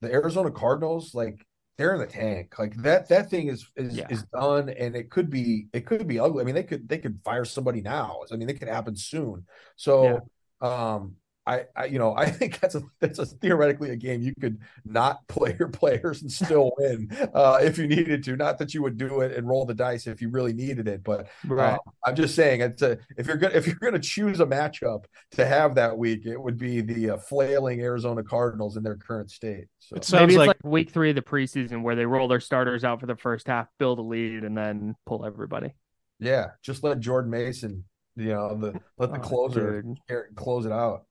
[0.03, 1.47] the Arizona Cardinals, like
[1.79, 2.59] they're in the tank.
[2.59, 4.07] Like that that thing is is Yeah.
[4.11, 6.43] is done and it could be it could be ugly.
[6.43, 8.21] I mean, they could they could fire somebody now.
[8.33, 9.47] I mean, it could happen soon.
[9.77, 10.29] So
[10.61, 14.35] um I, I you know I think that's a that's a theoretically a game you
[14.41, 18.37] could not play your players and still win uh if you needed to.
[18.37, 21.03] Not that you would do it and roll the dice if you really needed it,
[21.03, 21.29] but
[21.75, 25.05] uh, I'm just saying it's a if you're gonna if you're gonna choose a matchup
[25.33, 29.31] to have that week, it would be the uh, flailing Arizona Cardinals in their current
[29.31, 29.67] state.
[29.79, 32.41] So It Maybe it's like, like, week three of the preseason where they roll their
[32.41, 35.75] starters out for the first half, build a lead, and then pull everybody.
[36.19, 37.85] Yeah, just let Jordan Mason,
[38.17, 40.37] you know, the let the Oh, closer dude.
[40.37, 41.07] close it out.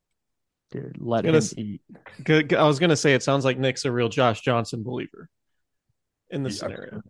[0.72, 1.82] Dude, let gonna, him eat.
[2.24, 5.30] Good, I was gonna say it sounds like Nick's a real Josh Johnson believer
[6.30, 7.02] in this yeah, scenario.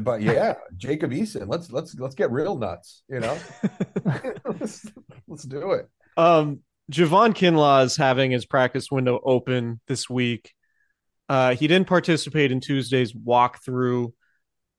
[0.00, 3.38] But yeah, Jacob Eason, let's let's let's get real nuts, you know.
[4.44, 4.86] let's,
[5.26, 5.88] let's do it.
[6.16, 6.60] Um,
[6.92, 10.52] Javon Kinlaw is having his practice window open this week.
[11.28, 14.12] Uh, he didn't participate in Tuesday's walkthrough.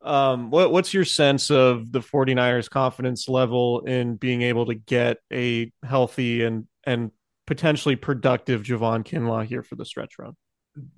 [0.01, 5.17] Um, what, what's your sense of the 49ers confidence level in being able to get
[5.31, 7.11] a healthy and, and
[7.49, 10.35] potentially productive Javon Kinlaw here for the stretch run?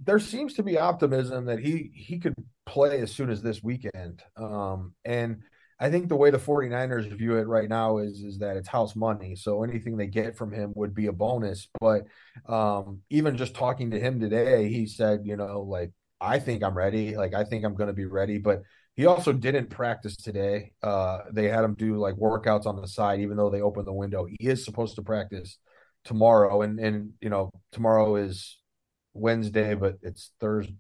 [0.04, 2.36] there seems to be optimism that he he could
[2.66, 4.22] play as soon as this weekend.
[4.36, 5.44] Um, and
[5.80, 8.98] I think the way the 49ers view it right now is is that it's house
[8.98, 9.36] money.
[9.36, 11.70] So anything they get from him would be a bonus.
[11.80, 12.04] But
[12.48, 16.78] um, even just talking to him today, he said, you know, like I think I'm
[16.78, 17.16] ready.
[17.16, 18.38] Like I think I'm going to be ready.
[18.40, 18.64] But
[18.96, 20.74] he also didn't practice today.
[20.84, 23.94] Uh, they had him do like workouts on the side, even though they opened the
[23.94, 24.26] window.
[24.26, 25.58] He is supposed to practice
[26.06, 28.58] tomorrow, and and you know tomorrow is
[29.14, 30.76] Wednesday, but it's Thursday.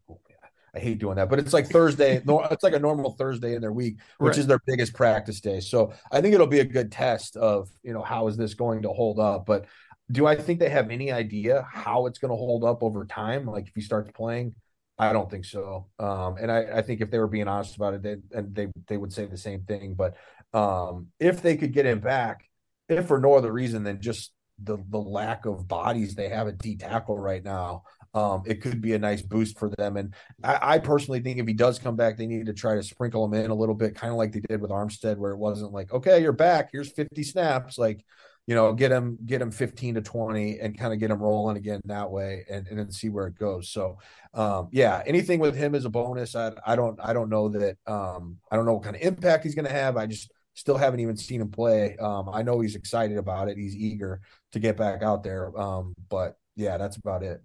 [0.73, 2.21] I hate doing that, but it's like Thursday.
[2.27, 4.37] it's like a normal Thursday in their week, which Right.
[4.37, 5.59] is their biggest practice day.
[5.59, 8.83] So I think it'll be a good test of you know how is this going
[8.83, 9.45] to hold up.
[9.45, 9.65] But
[10.09, 13.45] do I think they have any idea how it's going to hold up over time?
[13.45, 14.55] Like if he starts playing,
[14.97, 15.87] I don't think so.
[15.99, 18.67] Um, and I, I think if they were being honest about it, they, and they
[18.87, 19.95] they would say the same thing.
[19.95, 20.15] But
[20.53, 22.45] um, if they could get him back,
[22.87, 24.31] if for no other reason than just
[24.63, 28.81] the the lack of bodies they have at D tackle right now, um, it could
[28.81, 29.97] be a nice boost for them.
[29.97, 32.83] And I, I personally think if he does come back, they need to try to
[32.83, 35.37] sprinkle him in a little bit, kind of like they did with Armstead, where it
[35.37, 38.03] wasn't like, okay, you're back, here's 50 snaps, like
[38.47, 41.57] you know, get him get him 15 to 20 and kind of get him rolling
[41.57, 43.69] again that way and, and then see where it goes.
[43.69, 43.99] So
[44.33, 46.35] um yeah, anything with him is a bonus.
[46.35, 49.43] I I don't I don't know that um I don't know what kind of impact
[49.43, 49.95] he's gonna have.
[49.95, 51.95] I just still haven't even seen him play.
[51.97, 55.57] Um I know he's excited about it, he's eager to get back out there.
[55.59, 57.41] Um, but yeah, that's about it.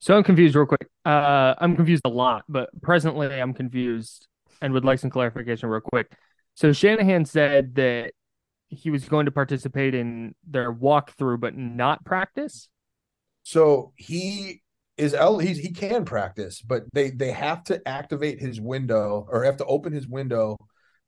[0.00, 0.88] So I'm confused real quick.
[1.04, 4.28] Uh, I'm confused a lot, but presently I'm confused
[4.60, 6.12] and would like some clarification real quick.
[6.54, 8.12] So Shanahan said that
[8.68, 12.68] he was going to participate in their walkthrough, but not practice.
[13.42, 14.62] So he
[14.96, 19.44] is el- he's he can practice, but they they have to activate his window or
[19.44, 20.56] have to open his window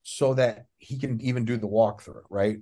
[0.02, 2.58] so that he can even do the walkthrough, right?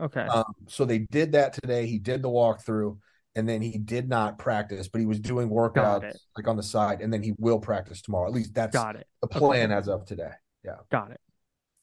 [0.00, 0.26] Okay.
[0.26, 1.86] Um, so they did that today.
[1.86, 2.98] He did the walkthrough,
[3.34, 7.00] and then he did not practice, but he was doing workouts like on the side,
[7.00, 8.26] and then he will practice tomorrow.
[8.26, 9.06] At least that's Got it.
[9.20, 10.32] the plan as of today.
[10.64, 10.76] Yeah.
[10.90, 11.20] Got it.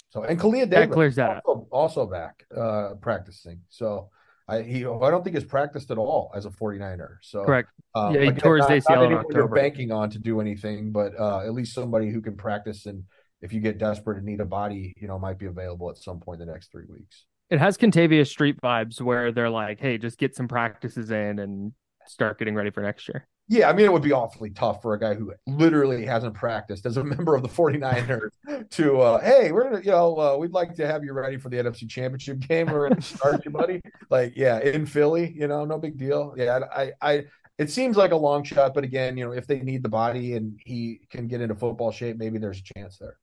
[0.09, 1.43] So and Kalia That Davis clears that up.
[1.45, 3.61] also, also back uh practicing.
[3.69, 4.09] So
[4.47, 7.17] I he I don't think has practiced at all as a 49er.
[7.21, 7.69] So Correct.
[7.95, 10.91] um, Yeah, he again, tore his ACL in anyone you're banking on to do anything,
[10.91, 13.03] but uh at least somebody who can practice and
[13.41, 16.19] if you get desperate and need a body, you know, might be available at some
[16.19, 17.25] point in the next three weeks.
[17.53, 21.71] It has Kentavius Street vibes where they're like, "Hey, just get some practices in and
[22.07, 24.95] start getting ready for next year." Yeah, I mean, it would be awfully tough for
[24.95, 28.31] a guy who literally hasn't practiced as a member of the 49ers
[28.71, 31.37] to, uh, hey, we're going to, you know, uh, we'd like to have you ready
[31.37, 32.71] for the NFC Championship game.
[32.71, 33.81] We're going to start you, buddy.
[34.09, 36.33] Like, yeah, in Philly, you know, no big deal.
[36.35, 37.25] Yeah, I, I,
[37.59, 40.33] it seems like a long shot, but again, you know, if they need the body
[40.33, 43.17] and he can get into football shape, maybe there's a chance there.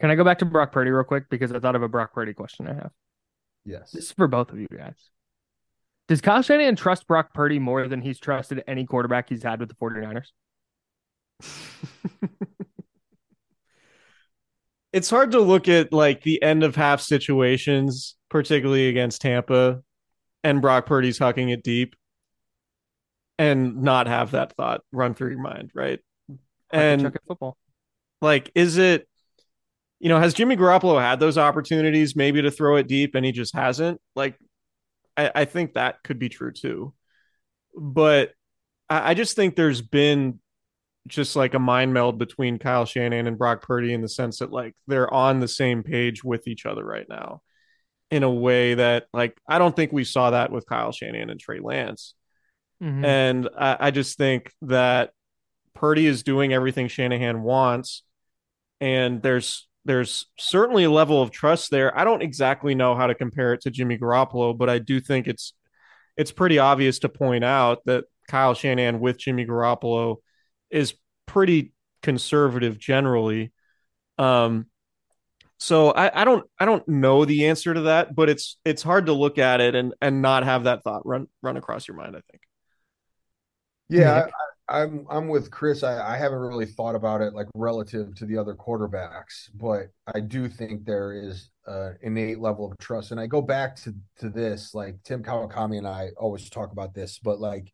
[0.00, 2.12] Can I go back to Brock Purdy real quick because I thought of a Brock
[2.12, 2.90] Purdy question I have.
[3.64, 3.90] Yes.
[3.92, 5.10] This is for both of you guys.
[6.08, 9.68] Does Kyle Shanahan trust Brock Purdy more than he's trusted any quarterback he's had with
[9.68, 10.28] the 49ers?
[14.92, 19.82] it's hard to look at like the end of half situations, particularly against Tampa,
[20.44, 21.96] and Brock Purdy's hucking it deep,
[23.38, 26.00] and not have that thought run through your mind, right?
[26.70, 27.56] And And football.
[28.20, 29.08] like, is it,
[29.98, 33.32] you know, has Jimmy Garoppolo had those opportunities maybe to throw it deep and he
[33.32, 34.00] just hasn't?
[34.14, 34.36] Like,
[35.16, 36.92] I, I think that could be true too.
[37.76, 38.32] But
[38.88, 40.40] I, I just think there's been
[41.08, 44.50] just like a mind meld between Kyle Shanahan and Brock Purdy in the sense that
[44.50, 47.42] like they're on the same page with each other right now
[48.10, 51.40] in a way that like I don't think we saw that with Kyle Shanahan and
[51.40, 52.14] Trey Lance.
[52.82, 53.04] Mhm.
[53.04, 55.10] And I, I just think that
[55.74, 58.02] Purdy is doing everything Shanahan wants,
[58.80, 61.96] and there's there's certainly a level of trust there.
[61.96, 65.26] I don't exactly know how to compare it to Jimmy Garoppolo, but I do think
[65.28, 65.54] it's
[66.16, 70.16] it's pretty obvious to point out that Kyle Shanahan with Jimmy Garoppolo
[70.70, 70.94] is
[71.26, 71.72] pretty
[72.02, 73.52] conservative generally.
[74.18, 74.66] Um,
[75.58, 79.06] so I, I don't I don't know the answer to that, but it's it's hard
[79.06, 82.16] to look at it and and not have that thought run run across your mind.
[82.16, 82.42] I think.
[83.88, 84.30] Yeah, I,
[84.68, 85.82] I'm I'm with Chris.
[85.82, 90.20] I, I haven't really thought about it like relative to the other quarterbacks, but I
[90.20, 93.12] do think there is an innate level of trust.
[93.12, 96.94] And I go back to to this, like Tim Kawakami and I always talk about
[96.94, 97.72] this, but like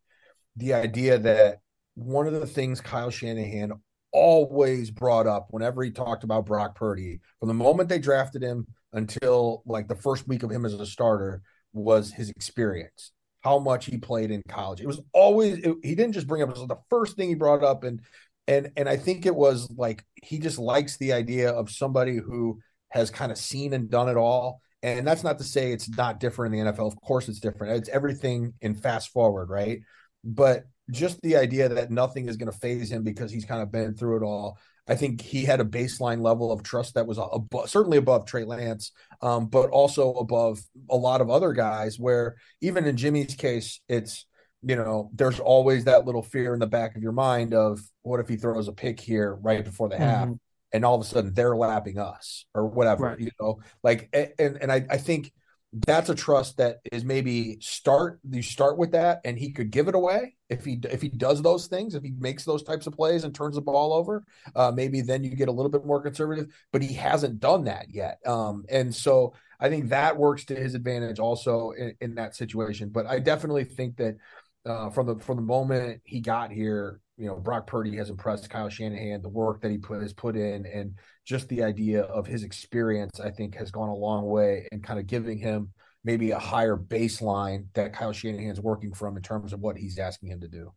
[0.55, 1.61] the idea that
[1.95, 3.71] one of the things Kyle Shanahan
[4.11, 8.67] always brought up whenever he talked about Brock Purdy, from the moment they drafted him
[8.93, 11.41] until like the first week of him as a starter,
[11.73, 13.11] was his experience
[13.43, 14.81] how much he played in college.
[14.81, 17.35] It was always it, he didn't just bring up it was the first thing he
[17.35, 17.99] brought up and
[18.47, 22.59] and and I think it was like he just likes the idea of somebody who
[22.89, 24.61] has kind of seen and done it all.
[24.81, 26.87] And that's not to say it's not different in the NFL.
[26.87, 27.77] Of course it's different.
[27.77, 29.79] It's everything in fast forward, right?
[30.23, 33.71] But just the idea that nothing is going to phase him because he's kind of
[33.71, 34.57] been through it all.
[34.87, 38.43] I think he had a baseline level of trust that was above, certainly above Trey
[38.43, 38.91] Lance,
[39.21, 41.97] um, but also above a lot of other guys.
[41.97, 44.25] Where even in Jimmy's case, it's
[44.61, 48.19] you know there's always that little fear in the back of your mind of what
[48.19, 50.39] if he throws a pick here right before the half, Mhm.
[50.73, 53.19] and all of a sudden they're lapping us or whatever, Right.
[53.19, 55.31] you know, like and and I, I think
[55.73, 59.87] that's a trust that is maybe start you start with that and he could give
[59.87, 60.35] it away.
[60.49, 63.33] If he if he does those things if he makes those types of plays and
[63.33, 64.23] turns the ball over
[64.55, 67.87] uh, maybe then you get a little bit more conservative but he hasn't done that
[67.89, 68.19] yet.
[68.25, 72.89] Um, and so i think that works to his advantage also in, in that situation.
[72.89, 74.17] But i definitely think that
[74.65, 78.49] uh, from the from the moment he got here you know Brock Purdy has impressed
[78.49, 82.27] Kyle Shanahan the work that he put has put in and just the idea of
[82.27, 85.71] his experience I think has gone a long way in kind of giving him
[86.03, 90.29] maybe a higher baseline that Kyle Shanahan's working from in terms of what he's asking
[90.29, 90.73] him to do.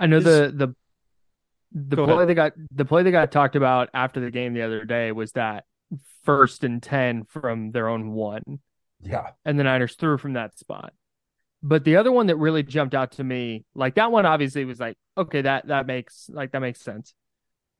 [0.00, 0.74] I know Is- the the
[1.70, 2.28] the Go play ahead.
[2.28, 5.32] that got the play that got talked about after the game the other day was
[5.32, 5.64] that
[6.24, 8.60] first and ten from their own one,
[9.02, 9.30] Yeah.
[9.44, 10.92] and the Niners threw from that spot.
[11.62, 14.80] But the other one that really jumped out to me, like that one, obviously was
[14.80, 17.14] like, okay, that that makes like that makes sense.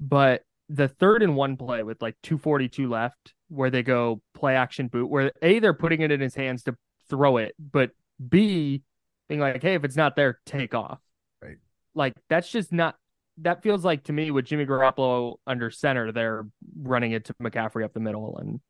[0.00, 4.88] But the third and one play with like 242 left, where they go play action
[4.88, 6.76] boot, where A, they're putting it in his hands to
[7.08, 7.90] throw it, but
[8.26, 8.82] B,
[9.28, 11.00] being like, hey, if it's not there, take off.
[11.42, 11.56] Right.
[11.94, 12.96] Like that's just not
[13.42, 16.46] that feels like to me with Jimmy Garoppolo under center, they're
[16.80, 18.60] running it to McCaffrey up the middle and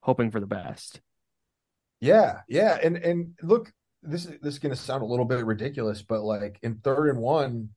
[0.00, 1.00] hoping for the best.
[2.00, 3.70] Yeah, yeah, and and look,
[4.02, 7.10] this is this is going to sound a little bit ridiculous, but like in third
[7.10, 7.70] and one,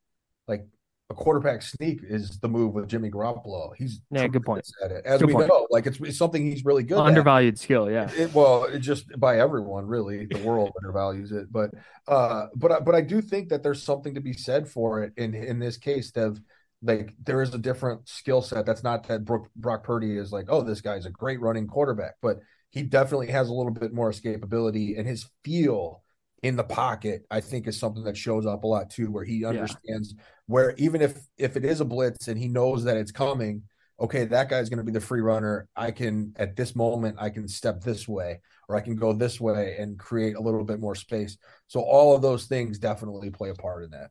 [0.48, 0.66] like
[1.14, 3.72] a quarterback sneak is the move with Jimmy Garoppolo.
[3.78, 4.68] He's Yeah, good point.
[4.84, 5.48] At it, as Good we point.
[5.50, 7.06] know, like it's, it's something he's really good at.
[7.06, 8.10] Undervalued skill, yeah.
[8.18, 11.52] It, well, it just by everyone, really, the world undervalues it.
[11.52, 11.72] But,
[12.08, 15.14] uh, but, I- but I do think that there's something to be said for it
[15.18, 16.12] in in this case.
[16.16, 16.40] Of
[16.82, 18.66] like, there is a different skill set.
[18.66, 22.16] That's not that Brook, Brock Purdy is like, oh, this guy's a great running quarterback,
[22.22, 22.40] but
[22.72, 26.03] he definitely has a little bit more escapability, and his feel
[26.44, 29.46] in the pocket, I think, is something that shows up a lot too, where he
[29.46, 30.14] understands
[30.46, 33.64] where even if if it is a blitz and he knows that it's coming
[34.00, 35.68] okay, that guy's going to be the free runner.
[35.76, 39.40] I can, at this moment, I can step this way or I can go this
[39.40, 41.38] way and create a little bit more space.
[41.68, 44.10] So all of those things definitely play a part in that.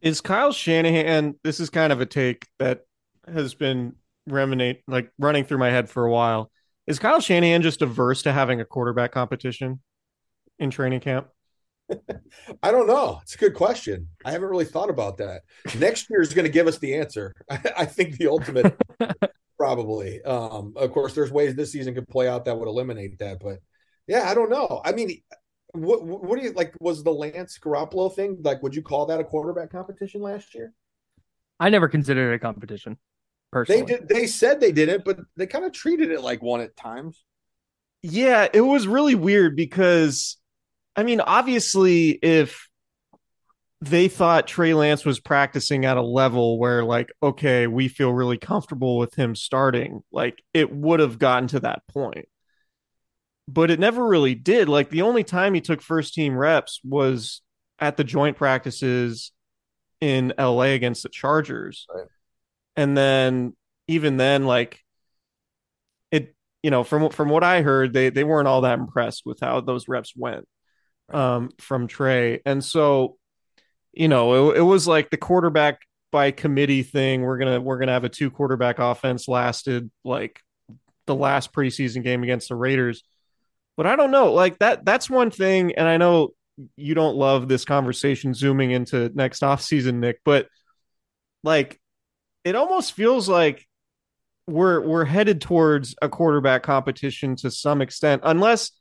[0.00, 1.34] Is Kyle Shanahan?
[1.42, 2.82] This is kind of a take that
[3.26, 3.94] has been
[4.26, 6.50] reminate like running through my head for a while.
[6.86, 9.80] Is Kyle Shanahan just averse to having a quarterback competition
[10.58, 11.28] in training camp?
[12.62, 13.18] I don't know.
[13.22, 14.08] It's a good question.
[14.24, 15.42] I haven't really thought about that.
[15.78, 17.34] Next year is going to give us the answer.
[17.50, 18.76] I, I think the ultimate,
[19.58, 20.22] probably.
[20.22, 23.60] Um, of course, there's ways this season could play out that would eliminate that, but
[24.06, 24.80] yeah, I don't know.
[24.84, 25.20] I mean,
[25.72, 26.74] what what do you like?
[26.80, 28.62] Was the Lance Garoppolo thing like?
[28.62, 30.72] Would you call that a quarterback competition last year?
[31.60, 32.98] I never considered it a competition.
[33.52, 34.08] Personally, They did.
[34.08, 37.22] They said they did it, but they kind of treated it like one at times.
[38.02, 40.36] Yeah, it was really weird because,
[40.98, 42.68] I mean, obviously, if
[43.80, 48.36] they thought Trey Lance was practicing at a level where, like, okay, we feel really
[48.36, 52.26] comfortable with him starting, like, it would have gotten to that point.
[53.46, 54.68] But it never really did.
[54.68, 57.42] Like, the only time he took first team reps was
[57.78, 59.30] at the joint practices
[60.00, 61.86] in LA against the Chargers.
[61.94, 62.06] Right.
[62.74, 63.54] And then,
[63.86, 64.80] even then, like,
[66.10, 66.34] it
[66.64, 69.60] you know, from from what I heard, they they weren't all that impressed with how
[69.60, 70.44] those reps went
[71.10, 73.16] um, from Trey, and so
[73.92, 75.80] you know, it, it was like the quarterback
[76.12, 77.22] by committee thing.
[77.22, 79.28] We're gonna we're gonna have a two quarterback offense.
[79.28, 80.40] Lasted like
[81.06, 83.02] the last preseason game against the Raiders,
[83.76, 84.32] but I don't know.
[84.32, 86.34] Like that that's one thing, and I know
[86.76, 90.48] you don't love this conversation zooming into next offseason, Nick, but
[91.42, 91.80] like
[92.44, 93.66] it almost feels like
[94.46, 98.72] we're we're headed towards a quarterback competition to some extent, unless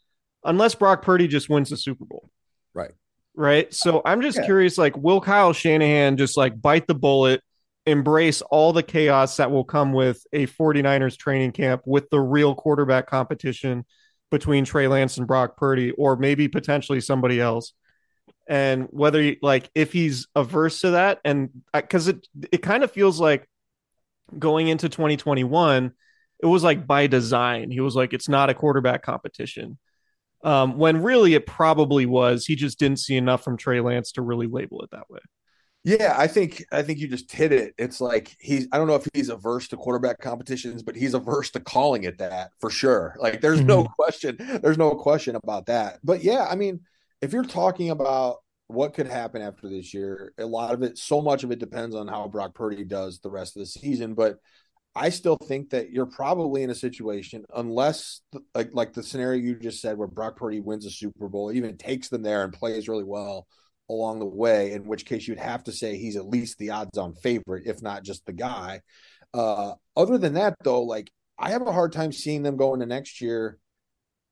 [0.43, 2.29] unless Brock Purdy just wins the Super Bowl.
[2.73, 2.91] Right.
[3.35, 3.73] Right.
[3.73, 4.45] So I'm just Yeah.
[4.45, 7.41] curious, like, will Kyle Shanahan just like bite the bullet,
[7.85, 12.55] embrace all the chaos that will come with a 49ers training camp with the real
[12.55, 13.85] quarterback competition
[14.31, 17.73] between Trey Lance and Brock Purdy, or maybe potentially somebody else?
[18.49, 22.83] And whether he, like if he's averse to that, and uh, because it it kind
[22.83, 23.47] of feels like
[24.37, 25.91] going into 2021,
[26.41, 27.71] it was like by design.
[27.71, 29.77] He was like, it's not a quarterback competition.
[30.43, 32.45] Um, when really it probably was.
[32.45, 35.19] He just didn't see enough from Trey Lance to really label it that way.
[35.87, 37.73] Yeah, I think I think you just hit it.
[37.77, 41.49] It's like he's I don't know if he's averse to quarterback competitions, but he's averse
[41.51, 43.15] to calling it that for sure.
[43.19, 45.99] Like there's no question, there's no question about that.
[46.03, 46.81] But yeah, I mean,
[47.21, 51.21] if you're talking about what could happen after this year, a lot of it, so
[51.21, 54.13] much of it depends on how Brock Purdy does the rest of the season.
[54.13, 54.39] But
[54.97, 58.21] I still think that you're probably in a situation, unless
[58.55, 61.77] like like the scenario you just said, where Brock Purdy wins a Super Bowl, even
[61.77, 63.47] takes them there and plays really well
[63.89, 66.97] along the way, in which case you'd have to say he's at least the odds
[66.97, 68.81] on favorite, if not just the guy.
[69.33, 72.93] Uh, other than that, though, like I have a hard time seeing them going into
[72.93, 73.59] next year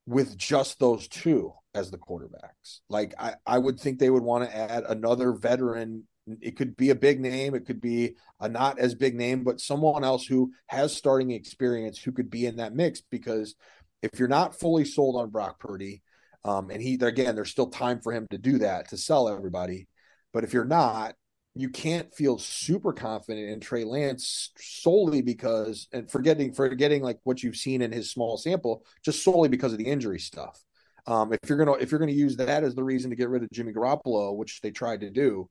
[0.06, 2.80] with just those two as the quarterbacks.
[2.88, 6.08] Like I, I would think they would want to add another veteran.
[6.40, 9.60] It could be a big name, it could be a not as big name, but
[9.60, 13.00] someone else who has starting experience who could be in that mix.
[13.00, 13.54] Because
[14.02, 16.02] if you're not fully sold on Brock Purdy,
[16.44, 19.88] um, and he again, there's still time for him to do that to sell everybody.
[20.32, 21.14] But if you're not,
[21.54, 27.42] you can't feel super confident in Trey Lance solely because and forgetting forgetting like what
[27.42, 30.62] you've seen in his small sample, just solely because of the injury stuff.
[31.06, 33.42] Um, if you're gonna if you're gonna use that as the reason to get rid
[33.42, 35.48] of Jimmy Garoppolo, which they tried to do,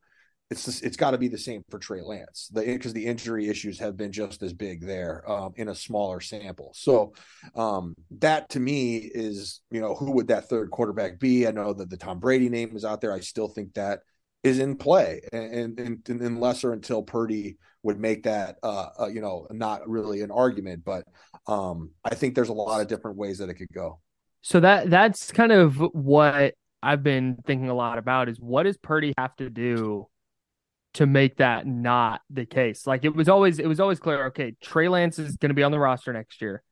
[0.51, 3.49] it's just, it's got to be the same for Trey Lance because the, the injury
[3.49, 6.71] issues have been just as big there um, in a smaller sample.
[6.75, 7.13] So
[7.55, 11.47] um, that to me is you know who would that third quarterback be?
[11.47, 13.11] I know that the Tom Brady name is out there.
[13.11, 14.01] I still think that
[14.43, 19.07] is in play, and, and, and unless or until Purdy would make that uh, uh,
[19.07, 21.05] you know not really an argument, but
[21.47, 23.99] um, I think there's a lot of different ways that it could go.
[24.41, 28.77] So that that's kind of what I've been thinking a lot about is what does
[28.77, 30.07] Purdy have to do
[30.95, 32.85] to make that not the case?
[32.85, 35.63] Like it was always it was always clear, okay, Trey Lance is going to be
[35.63, 36.63] on the roster next year.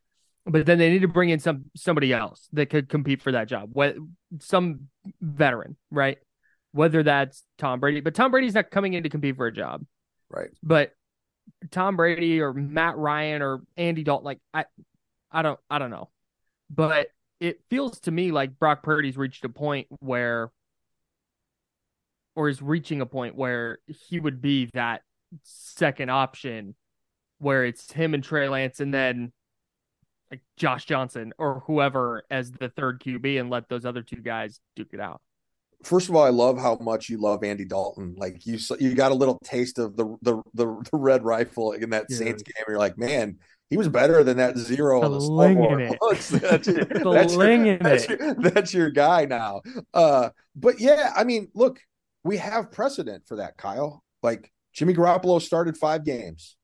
[0.45, 3.47] But then they need to bring in some somebody else that could compete for that
[3.47, 3.69] job.
[3.71, 3.95] What
[4.39, 4.87] some
[5.21, 6.17] veteran, right?
[6.71, 9.85] Whether that's Tom Brady, but Tom Brady's not coming in to compete for a job.
[10.29, 10.49] Right.
[10.61, 10.91] But
[11.71, 14.65] Tom Brady or Matt Ryan or Andy Dalton, like I
[15.31, 16.09] I don't I don't know.
[16.69, 17.07] But
[17.39, 20.49] it feels to me like Brock Purdy's reached a point where,
[22.35, 25.01] or is reaching a point where he would be that
[25.43, 26.75] second option,
[27.39, 29.31] where it's him and Trey Lance, and then
[30.31, 34.59] like Josh Johnson or whoever as the third QB, and let those other two guys
[34.75, 35.21] duke it out.
[35.83, 38.15] First of all, I love how much you love Andy Dalton.
[38.17, 41.89] Like you, you got a little taste of the the the, the red rifle in
[41.91, 42.17] that Dude.
[42.17, 42.63] Saints game.
[42.67, 43.37] You're like, man,
[43.69, 45.81] he was better than that zero the Slinging scoreboard.
[45.91, 45.97] it.
[46.01, 46.29] Looks.
[46.29, 48.19] That's your, that's, your, that's, it.
[48.19, 49.61] your, that's your guy now.
[49.93, 51.79] Uh, but yeah, I mean, look,
[52.23, 54.03] we have precedent for that, Kyle.
[54.21, 56.55] Like Jimmy Garoppolo started five games,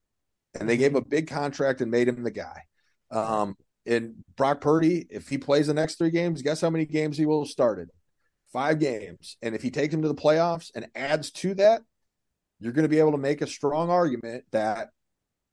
[0.60, 2.64] and they gave him a big contract and made him the guy.
[3.12, 3.55] Um,
[3.86, 7.26] and Brock Purdy, if he plays the next three games, guess how many games he
[7.26, 7.89] will have started?
[8.53, 9.38] Five games.
[9.41, 11.82] And if he takes him to the playoffs and adds to that,
[12.60, 14.89] you're going to be able to make a strong argument that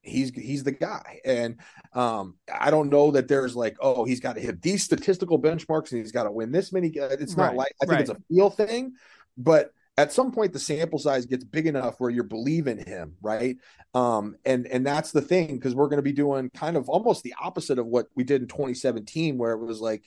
[0.03, 1.21] he's he's the guy.
[1.25, 1.61] And
[1.93, 5.93] um, I don't know that there's like, oh, he's got to hit these statistical benchmarks
[5.93, 6.89] and he's got to win this many.
[6.89, 8.93] It's not Right, like I think it's a feel thing,
[9.37, 13.57] but at some point the sample size gets big enough where you're believing him, right?
[13.95, 17.23] Um, and and that's the thing because we're going to be doing kind of almost
[17.23, 20.05] the opposite of what we did in 2017, where it was like,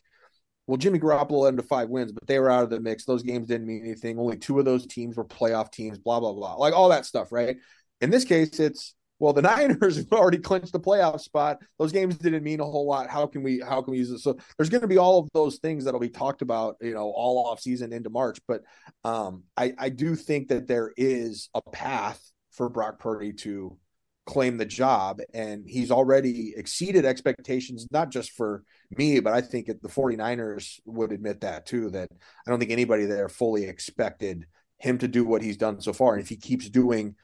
[0.67, 3.05] well, Jimmy Garoppolo to five wins, but they were out of the mix.
[3.05, 4.19] Those games didn't mean anything.
[4.19, 5.97] Only two of those teams were playoff teams.
[5.97, 7.57] Blah blah blah, like all that stuff, right?
[8.01, 11.59] In this case, it's well, the Niners have already clinched the playoff spot.
[11.77, 13.09] Those games didn't mean a whole lot.
[13.09, 14.19] How can we how can we use it?
[14.19, 17.11] So there's going to be all of those things that'll be talked about, you know,
[17.11, 18.39] all off season into March.
[18.47, 18.63] But
[19.03, 23.77] um, I I do think that there is a path for Brock Purdy to
[24.25, 28.63] claim the job and he's already exceeded expectations not just for
[28.95, 33.05] me but i think the 49ers would admit that too that i don't think anybody
[33.05, 34.45] there fully expected
[34.77, 37.15] him to do what he's done so far and if he keeps doing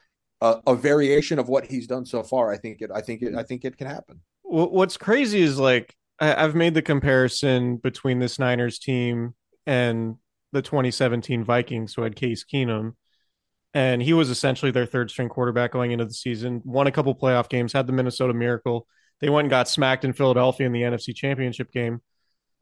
[0.41, 2.91] a, a variation of what he's done so far, I think it.
[2.93, 3.35] I think it.
[3.35, 4.21] I think it can happen.
[4.43, 9.33] What's crazy is like I've made the comparison between this Niners team
[9.65, 10.15] and
[10.51, 12.93] the 2017 Vikings, who had Case Keenum,
[13.73, 16.61] and he was essentially their third string quarterback going into the season.
[16.63, 18.87] Won a couple playoff games, had the Minnesota Miracle.
[19.19, 22.01] They went and got smacked in Philadelphia in the NFC Championship game.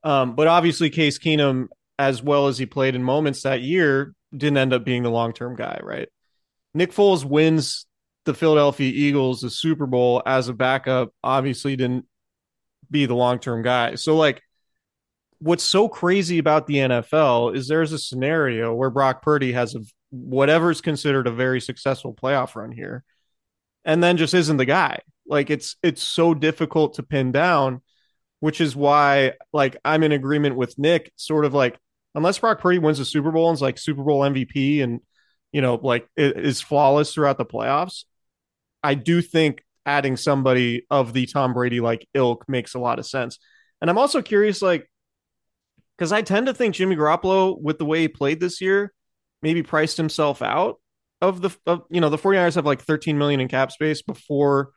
[0.03, 1.67] Um, but obviously, Case Keenum,
[1.99, 5.34] as well as he played in moments that year, didn't end up being the long
[5.34, 6.09] term guy, right?
[6.74, 7.86] Nick Foles wins
[8.26, 12.05] the Philadelphia Eagles the Super Bowl as a backup, obviously didn't
[12.89, 13.95] be the long term guy.
[13.95, 14.41] So, like,
[15.39, 19.82] what's so crazy about the NFL is there's a scenario where Brock Purdy has a
[20.15, 23.03] is considered a very successful playoff run here,
[23.84, 24.99] and then just isn't the guy.
[25.28, 27.82] Like, it's it's so difficult to pin down,
[28.39, 31.11] which is why, like, I'm in agreement with Nick.
[31.17, 31.78] Sort of like,
[32.15, 35.01] unless Brock Purdy wins the Super Bowl and is like Super Bowl MVP and
[35.54, 38.04] you know, like is flawless throughout the playoffs.
[38.84, 43.06] I do think adding somebody of the Tom Brady like ilk makes a lot of
[43.06, 43.38] sense.
[43.80, 44.89] And I'm also curious, like,
[45.97, 48.91] because I tend to think Jimmy Garoppolo, with the way he played this year,
[49.41, 50.80] maybe priced himself out
[51.22, 54.72] of the, of, you know, the 49ers have like 13 million in cap space before,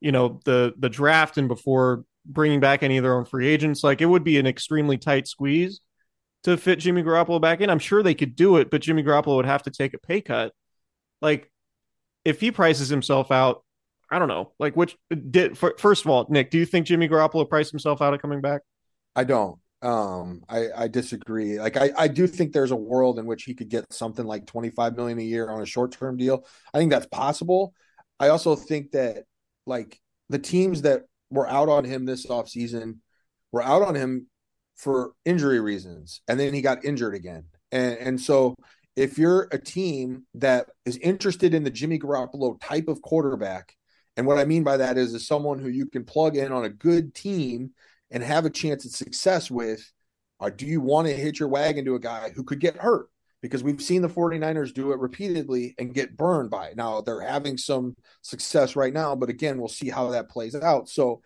[0.00, 3.82] you know, the the draft and before bringing back any of their own free agents.
[3.82, 5.80] Like, it would be an extremely tight squeeze
[6.44, 7.70] to fit Jimmy Garoppolo back in.
[7.70, 10.20] I'm sure they could do it, but Jimmy Garoppolo would have to take a pay
[10.20, 10.52] cut.
[11.20, 11.50] Like,
[12.24, 13.64] if he prices himself out,
[14.10, 14.52] I don't know.
[14.58, 14.96] Like, which
[15.30, 18.40] did first of all, Nick, do you think Jimmy Garoppolo priced himself out of coming
[18.40, 18.62] back?
[19.16, 19.58] I don't.
[19.80, 21.58] Um, I, I disagree.
[21.58, 24.46] Like, I, I do think there's a world in which he could get something like
[24.46, 26.46] 25 million a year on a short term deal.
[26.72, 27.74] I think that's possible.
[28.20, 29.24] I also think that
[29.66, 32.98] like the teams that were out on him this offseason
[33.50, 34.26] were out on him
[34.82, 37.44] for injury reasons, and then he got injured again.
[37.70, 38.56] And and so
[38.96, 43.76] if you're a team that is interested in the Jimmy Garoppolo type of quarterback,
[44.16, 46.64] and what I mean by that is is someone who you can plug in on
[46.64, 47.70] a good team
[48.10, 49.88] and have a chance at success with,
[50.40, 53.06] or do you want to hit your wagon to a guy who could get hurt?
[53.40, 56.76] Because we've seen the 49ers do it repeatedly and get burned by it.
[56.76, 60.88] Now they're having some success right now, but again, we'll see how that plays out.
[60.88, 61.18] So uh,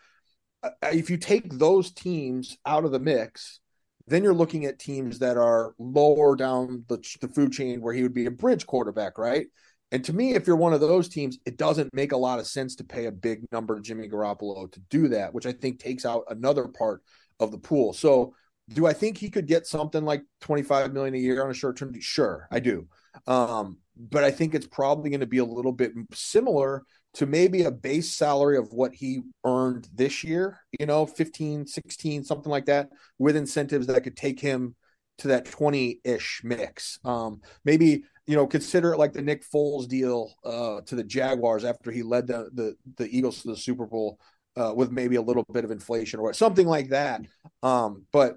[0.82, 3.60] if you take those teams out of the mix,
[4.06, 8.02] then you're looking at teams that are lower down the, the food chain where he
[8.02, 9.46] would be a bridge quarterback, right?
[9.92, 12.46] And to me, if you're one of those teams, it doesn't make a lot of
[12.46, 15.78] sense to pay a big number to Jimmy Garoppolo to do that, which I think
[15.78, 17.02] takes out another part
[17.38, 17.92] of the pool.
[17.92, 18.34] So,
[18.68, 21.76] do I think he could get something like 25 million a year on a short
[21.76, 21.94] term?
[22.00, 22.88] Sure, I do.
[23.28, 26.82] Um, but I think it's probably going to be a little bit similar
[27.16, 32.24] to maybe a base salary of what he earned this year, you know, 15, 16,
[32.24, 34.76] something like that, with incentives that could take him
[35.18, 36.98] to that 20 ish mix.
[37.06, 41.64] Um, maybe, you know, consider it like the Nick Foles deal uh, to the Jaguars
[41.64, 44.18] after he led the, the, the Eagles to the Super Bowl
[44.54, 47.22] uh, with maybe a little bit of inflation or something like that.
[47.62, 48.36] Um, but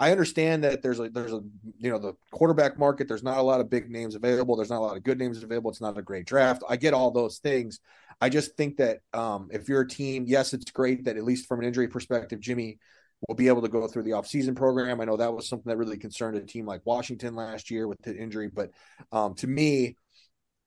[0.00, 1.40] I understand that there's a there's a
[1.78, 3.08] you know the quarterback market.
[3.08, 4.56] There's not a lot of big names available.
[4.56, 5.70] There's not a lot of good names available.
[5.70, 6.62] It's not a great draft.
[6.68, 7.80] I get all those things.
[8.20, 11.46] I just think that um, if you're a team, yes, it's great that at least
[11.46, 12.78] from an injury perspective, Jimmy
[13.26, 15.00] will be able to go through the offseason program.
[15.00, 18.00] I know that was something that really concerned a team like Washington last year with
[18.02, 18.70] the injury, but
[19.10, 19.96] um, to me,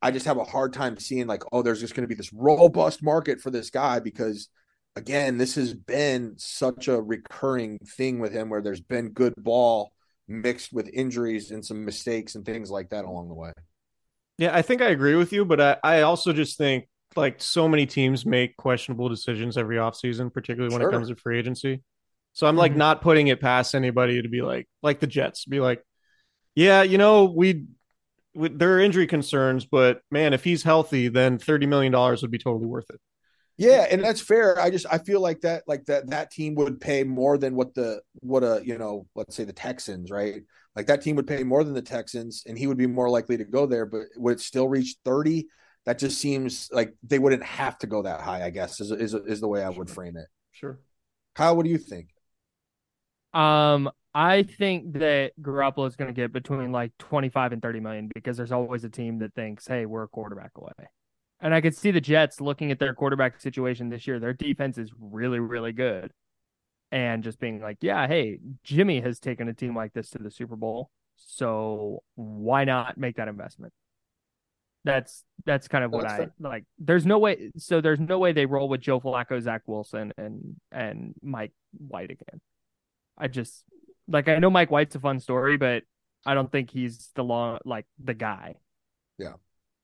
[0.01, 2.33] I just have a hard time seeing like, oh, there's just going to be this
[2.33, 4.49] robust market for this guy because
[4.95, 9.91] again, this has been such a recurring thing with him where there's been good ball
[10.27, 13.51] mixed with injuries and some mistakes and things like that along the way.
[14.37, 17.67] Yeah, I think I agree with you, but I, I also just think like so
[17.67, 20.89] many teams make questionable decisions every offseason, particularly when sure.
[20.89, 21.83] it comes to free agency.
[22.33, 22.79] So I'm like mm-hmm.
[22.79, 25.83] not putting it past anybody to be like, like the Jets, be like,
[26.55, 27.65] yeah, you know, we,
[28.33, 32.65] there are injury concerns, but man, if he's healthy, then $30 million would be totally
[32.65, 32.99] worth it.
[33.61, 34.59] Yeah, and that's fair.
[34.59, 37.75] I just I feel like that like that that team would pay more than what
[37.75, 40.41] the what a you know let's say the Texans right
[40.75, 43.37] like that team would pay more than the Texans and he would be more likely
[43.37, 43.85] to go there.
[43.85, 45.47] But would it still reach thirty?
[45.85, 48.43] That just seems like they wouldn't have to go that high.
[48.43, 50.25] I guess is is is the way I would frame it.
[50.53, 50.79] Sure.
[51.35, 52.07] Kyle, what do you think?
[53.31, 58.09] Um, I think that Garoppolo is going to get between like 25 and 30 million
[58.13, 60.87] because there's always a team that thinks, hey, we're a quarterback away.
[61.41, 64.19] And I could see the Jets looking at their quarterback situation this year.
[64.19, 66.11] Their defense is really, really good.
[66.91, 70.29] And just being like, yeah, hey, Jimmy has taken a team like this to the
[70.29, 70.91] Super Bowl.
[71.15, 73.73] So why not make that investment?
[74.83, 76.31] That's that's kind of what That's I fair.
[76.39, 76.63] like.
[76.79, 80.55] There's no way so there's no way they roll with Joe Flacco, Zach Wilson, and
[80.71, 82.41] and Mike White again.
[83.17, 83.63] I just
[84.07, 85.83] like I know Mike White's a fun story, but
[86.25, 88.55] I don't think he's the long like the guy.
[89.19, 89.33] Yeah,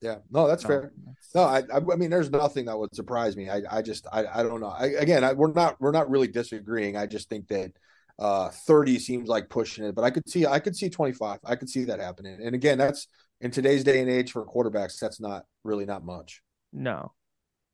[0.02, 0.92] no, that's So, fair.
[1.36, 3.50] No, I, I, I mean, there's nothing that would surprise me.
[3.50, 4.68] I, I just, I, I don't know.
[4.68, 6.96] I, again, I, we're not, we're not really disagreeing.
[6.96, 7.72] I just think that
[8.20, 11.40] uh 30 seems like pushing it, but I could see, I could see 25.
[11.44, 12.40] I could see that happening.
[12.42, 13.08] And again, that's
[13.42, 15.00] in today's day and age for quarterbacks.
[15.00, 16.42] That's not really not much.
[16.74, 17.14] No.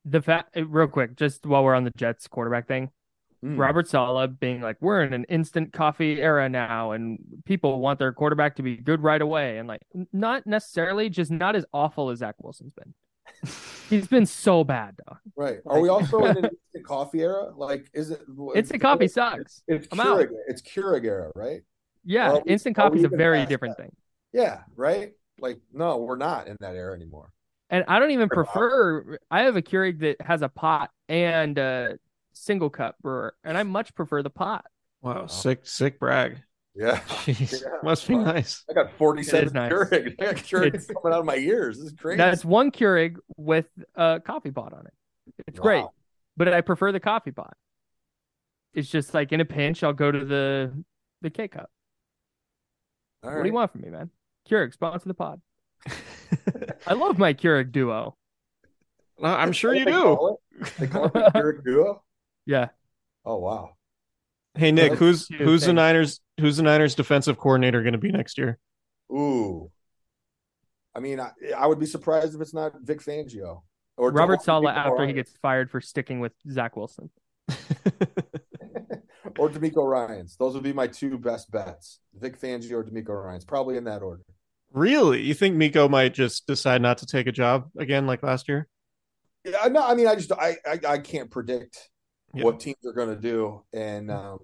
[0.06, 2.90] The fact real quick, just while we're on the Jets quarterback thing,
[3.44, 3.58] Mm.
[3.58, 8.14] Robert Saleh being like, We're in an instant coffee era now and people want their
[8.14, 9.58] quarterback to be good right away.
[9.58, 9.82] And like
[10.14, 12.94] not necessarily, just not as awful as Zach Wilson's been.
[13.90, 15.18] He's been so bad though.
[15.36, 15.60] Right.
[15.66, 17.52] Are we also in an instant coffee era?
[17.56, 18.22] Like, is it?
[18.56, 19.62] Instant coffee sucks.
[19.68, 20.20] It's I'm out.
[20.20, 20.30] Keurig.
[20.48, 21.62] It's Keurig era, right?
[22.06, 23.84] Yeah, we- instant are coffee is a very different that?
[23.84, 23.96] thing.
[24.32, 24.62] Yeah.
[24.76, 25.14] Right.
[25.40, 27.32] Like, no, we're not in that era anymore.
[27.70, 28.54] And I don't even Fair enough.
[28.54, 29.18] prefer.
[29.32, 31.98] I have a Keurig that has a pot and a
[32.34, 34.66] single cup brewer, and I much prefer the pot.
[35.02, 36.42] Wow, sick, sick brag.
[36.76, 36.98] Yeah.
[37.26, 37.68] Jeez, Yeah.
[37.84, 38.24] must be Wow.
[38.24, 38.64] nice.
[38.70, 39.72] I got 47 It is nice.
[39.72, 40.16] Keurig.
[40.20, 41.78] I got Keurig It's- coming out of my ears.
[41.78, 42.18] This is crazy.
[42.18, 44.94] That's one Keurig with a coffee pot on it.
[45.48, 45.86] It's great,
[46.36, 47.56] but I prefer the coffee pot.
[48.74, 50.84] It's just like in a pinch, I'll go to the
[51.22, 51.70] the K cup.
[53.24, 54.10] All What do you want from me, man?
[54.50, 55.42] Keurig, sponsor the pod.
[56.88, 58.18] I love my Keurig duo.
[59.20, 60.02] Well, I'm sure you They do.
[60.02, 62.04] call it- They call it the Keurig duo.
[62.46, 62.70] Yeah,
[63.26, 63.72] Oh wow.
[64.56, 65.74] Hey Nick, That's who's two who's the.
[65.74, 68.60] Niners who's the Niners defensive coordinator going to be next year?
[69.12, 69.72] Ooh.
[70.96, 73.62] I mean, I, I would be surprised if it's not Vic Fangio
[73.98, 77.10] or Robert or Saleh DeMeco after he gets fired for sticking with Zach Wilson.
[79.40, 80.36] or DeMeco Ryans.
[80.38, 83.46] Those would be my two best bets: Vic Fangio or DeMeco Ryans.
[83.46, 84.24] Probably in that order.
[84.72, 85.22] really?
[85.22, 88.68] You think Miko might just decide not to take a job again like last year?
[89.46, 91.90] Yeah, no, I mean, I just I I, I can't predict
[92.34, 92.44] Yeah.
[92.44, 94.40] what teams are going to do, and um,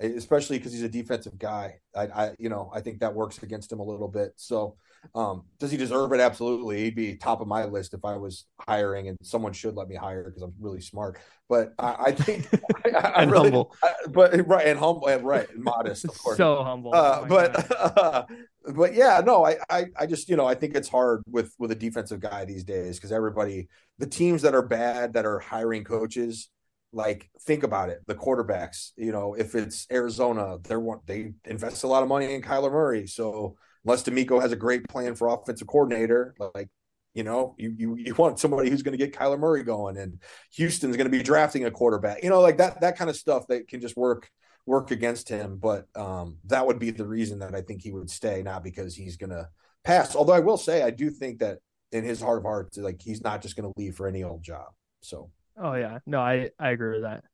[0.00, 1.76] especially because he's a defensive guy.
[1.96, 4.32] I, I you know I think that works against him a little bit.
[4.36, 4.76] So,
[5.14, 6.20] um, does he deserve it?
[6.20, 9.88] Absolutely, he'd be top of my list if I was hiring, and someone should let
[9.88, 11.18] me hire because I'm really smart.
[11.48, 12.48] But I, I think
[12.94, 13.74] I, I And really, humble.
[13.82, 16.36] I- but right and humble and right and modest, of course.
[16.38, 16.92] So humble.
[16.94, 18.26] Uh, Oh but
[18.74, 21.70] but yeah, no, I, I I just you know I think it's hard with with
[21.70, 23.68] a defensive guy these days because everybody
[23.98, 26.48] the teams that are bad that are hiring coaches
[26.94, 31.88] like think about it the quarterbacks you know if it's Arizona they're they invest a
[31.88, 35.66] lot of money in Kyler Murray so unless DeMeco has a great plan for offensive
[35.66, 36.68] coordinator like
[37.14, 40.20] you know you you you want somebody who's going to get Kyler Murray going and
[40.54, 43.46] Houston's going to be drafting a quarterback you know like that that kind of stuff
[43.48, 44.30] that can just work
[44.66, 48.10] work against him, but um, that would be the reason that I think he would
[48.10, 49.48] stay, not because he's gonna
[49.84, 50.16] pass.
[50.16, 51.58] Although I will say, I do think that
[51.92, 54.68] in his heart of hearts, like he's not just gonna leave for any old job.
[55.02, 57.24] So Oh yeah, no, I I agree with that.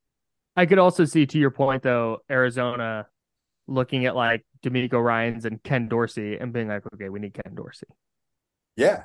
[0.57, 3.07] I could also see, to your point though, Arizona
[3.69, 7.55] looking at like DeMeco Ryans and Ken Dorsey and being like, okay, we need Ken
[7.55, 7.87] Dorsey,
[8.77, 9.05] yeah,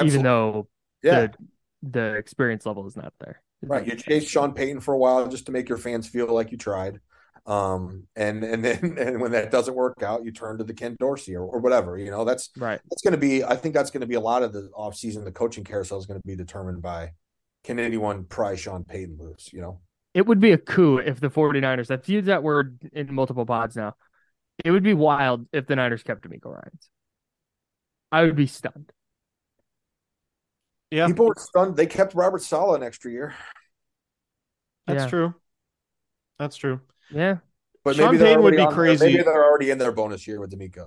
[0.00, 0.22] even absolutely.
[0.22, 0.68] though
[1.02, 1.34] yeah, the
[1.82, 3.42] the experience level is not there.
[3.62, 3.86] right.
[3.86, 6.58] You chased Sean Payton for a while just to make your fans feel like you
[6.58, 7.00] tried.
[7.46, 10.96] Um, and and then and when that doesn't work out, you turn to the Ken
[10.98, 11.96] Dorsey or, or whatever.
[11.98, 12.80] You know, that's Right.
[12.90, 13.44] that's going to be.
[13.44, 15.24] I think that's going to be a lot of the offseason.
[15.24, 17.12] The coaching carousel is going to be determined by
[17.66, 19.50] can anyone pry Sean Payton loose.
[19.52, 19.80] You know.
[20.14, 23.76] It would be a coup if the 49ers, I've used that word in multiple pods
[23.76, 23.94] now.
[24.64, 26.88] It would be wild if the Niners kept DeMeco Ryans.
[28.10, 28.90] I would be stunned.
[30.90, 31.76] Yeah, People were stunned.
[31.76, 33.34] They kept Robert Saleh an extra year,
[34.86, 35.08] that's Yeah.
[35.08, 35.34] true.
[36.38, 36.80] That's true.
[37.10, 37.38] Yeah.
[37.84, 39.04] but Sean maybe they're Payton would be on- crazy.
[39.06, 40.86] Maybe they're already in their bonus year with DeMeco.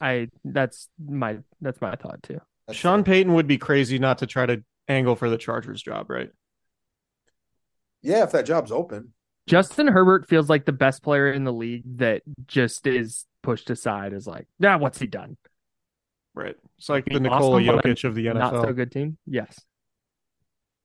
[0.00, 2.40] I that's my that's my thought too.
[2.66, 3.14] That's Sean fair.
[3.14, 6.30] Payton would be crazy not to try to angle for the Chargers job, right?
[8.02, 9.12] yeah, if that job's open,
[9.46, 14.12] Justin Herbert feels like the best player in the league that just is pushed aside
[14.12, 15.36] as like, nah, what's he done?
[16.34, 16.56] Right.
[16.78, 18.34] It's like the Being Nikola awesome, Jokic of the NFL.
[18.34, 19.16] Not so good team.
[19.26, 19.58] Yes.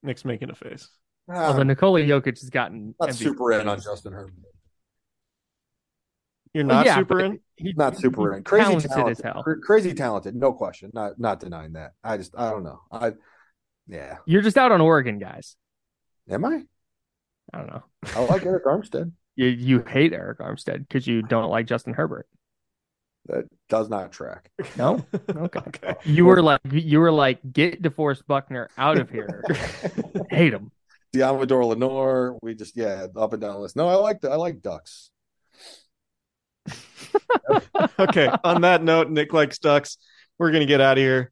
[0.04, 0.90] Nick's making a face.
[1.30, 1.54] Ah.
[1.54, 3.86] The Nikola Jokic has gotten not MVP super in on votes.
[3.86, 4.34] Justin Herbert.
[6.54, 7.40] You're Well, not yeah, super but in.
[7.58, 8.44] he- Not super he's in.
[8.44, 9.46] Crazy talented talented, as hell.
[9.64, 10.92] Crazy talented, no question.
[10.94, 11.92] Not not denying that.
[12.04, 12.80] I just I don't know.
[12.92, 13.14] I
[13.90, 14.18] yeah.
[14.26, 15.56] You're just out on Oregon, guys.
[16.30, 16.64] Am I?
[17.54, 17.84] I don't know.
[18.16, 19.12] I like Arik Armstead.
[19.36, 22.28] You you hate Arik Armstead because you don't like Justin Herbert.
[23.28, 24.52] That does not track.
[24.76, 25.62] No, okay.
[25.66, 25.96] Okay.
[26.04, 29.46] You were like you were like get DeForest Buckner out of here.
[30.30, 30.74] hate him.
[31.16, 32.38] Deommodore Lenoir.
[32.42, 33.78] We just yeah, up and down the list.
[33.78, 35.10] No, I like the I like Ducks.
[37.98, 38.30] okay.
[38.44, 40.00] On that note, Nick likes ducks.
[40.38, 41.32] We're gonna get out of here.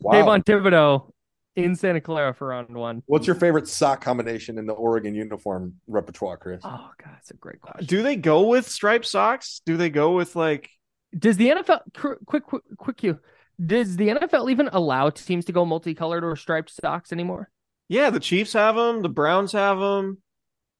[0.00, 0.12] Wow.
[0.12, 1.10] Kayvon Thibodeaux
[1.58, 3.02] in Santa Clara for round one.
[3.06, 6.60] What's your favorite sock combination in the Oregon uniform repertoire, Chris?
[6.64, 7.86] Oh god, that's a great question.
[7.86, 9.60] Do they go with striped socks?
[9.66, 10.70] Do they go with like?
[11.18, 11.80] Does the NFL
[12.26, 13.18] quick quick quick cue?
[13.64, 17.50] Does the NFL even allow teams to go multicolored or striped socks anymore?
[17.88, 19.02] Yeah, the Chiefs have them.
[19.02, 20.18] The Browns have them.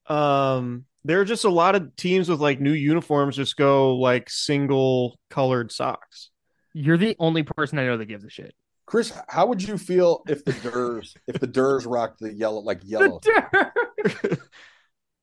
[0.07, 4.29] Um, there are just a lot of teams with like new uniforms just go like
[4.29, 6.29] single colored socks.
[6.73, 8.55] You're the only person I know that gives a shit.
[8.89, 12.79] Chris, how would you feel if the Durs if the Durs rocked the yellow like
[12.83, 13.19] yellow?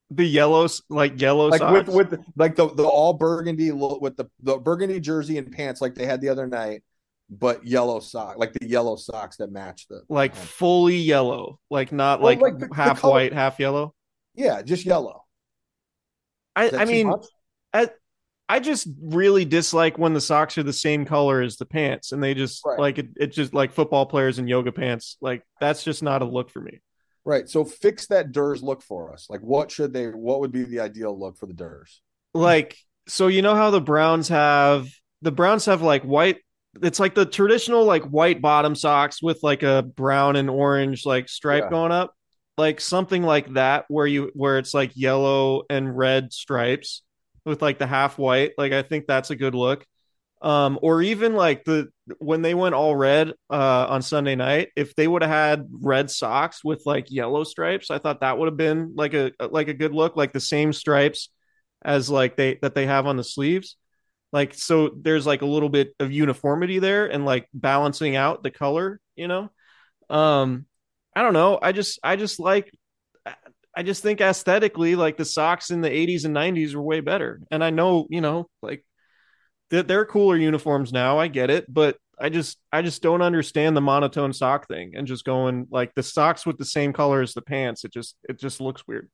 [0.09, 1.89] the yellows, like yellow like socks.
[1.89, 5.95] with with like the the all burgundy with the the burgundy jersey and pants like
[5.95, 6.81] they had the other night,
[7.29, 12.21] but yellow sock like the yellow socks that match the like fully yellow, like not
[12.21, 13.93] Well, like, like the- the half color- white, half yellow.
[14.33, 15.25] yeah, just yellow.
[16.55, 17.25] I, I mean, much?
[18.49, 22.23] I, just really dislike when the socks are the same color as the pants, and
[22.23, 22.79] they just Right.
[22.79, 23.09] like it.
[23.17, 25.17] It just like football players in yoga pants.
[25.21, 26.79] Like that's just not a look for me.
[27.25, 27.49] right.
[27.49, 29.27] So fix that Durs look for us.
[29.29, 30.05] Like what should they?
[30.07, 31.97] What would be the ideal look for the Durs?
[32.33, 32.77] Like
[33.07, 34.87] so, you know how the Browns have
[35.21, 36.37] the Browns have like white.
[36.81, 41.27] It's like the traditional like white bottom socks with like a brown and orange like
[41.27, 41.69] stripe Yeah.
[41.69, 42.13] going up,
[42.57, 47.01] like something like that where you where it's like yellow and red stripes
[47.47, 48.53] with like the half white.
[48.57, 49.85] Like I think that's a good look.
[50.39, 51.89] Um, or even like the
[52.19, 56.11] when they went all red uh on Sunday night, if they would have had red
[56.11, 59.73] socks with like yellow stripes, I thought that would have been like a like a
[59.73, 61.29] good look, like the same stripes
[61.83, 63.77] as like they that they have on the sleeves.
[64.31, 68.51] Like so there's like a little bit of uniformity there and like balancing out the
[68.51, 69.49] color, you know.
[70.09, 70.67] Um
[71.15, 71.57] I don't know.
[71.61, 72.71] I just I just like
[73.77, 77.39] I just think aesthetically like the socks in the 80s and 90s were way better.
[77.51, 78.83] And I know, you know, like
[79.69, 81.19] that they're cooler uniforms now.
[81.19, 85.05] I get it, but I just I just don't understand the monotone sock thing and
[85.05, 87.85] just going like the socks with the same color as the pants.
[87.85, 89.11] It just it just looks weird.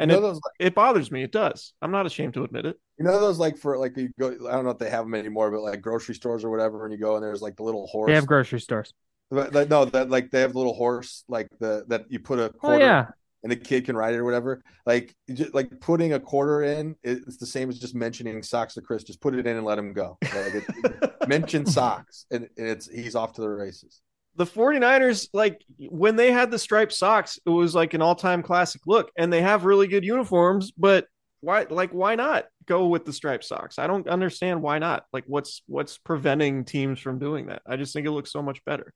[0.00, 1.22] And you it, know those it bothers me.
[1.22, 1.72] It does.
[1.80, 2.80] I'm not ashamed to admit it.
[2.98, 5.14] you know those like for like you go I don't know if they have them
[5.14, 7.86] anymore, but like grocery stores or whatever, and you go and there's like the little
[7.86, 8.08] horse.
[8.08, 8.92] They have grocery stores.
[9.30, 12.40] But, like, no, that like they have the little horse like the that you put
[12.40, 13.06] a Oh quarter yeah,
[13.42, 14.62] and the kid can ride it or whatever.
[14.86, 18.82] Like just, like putting a quarter in, it's the same as just mentioning socks to
[18.82, 19.04] Chris.
[19.04, 20.18] Just put it in and let him go.
[20.22, 24.00] Like it, mention socks, and, and it's he's off to the races.
[24.36, 28.82] the 49ers like when they had the striped socks it was like an all-time classic
[28.86, 31.06] look and they have really good uniforms but
[31.40, 35.24] why like why not go with the striped socks i don't understand why not like
[35.26, 38.92] what's what's preventing teams from doing that i just think it looks so much better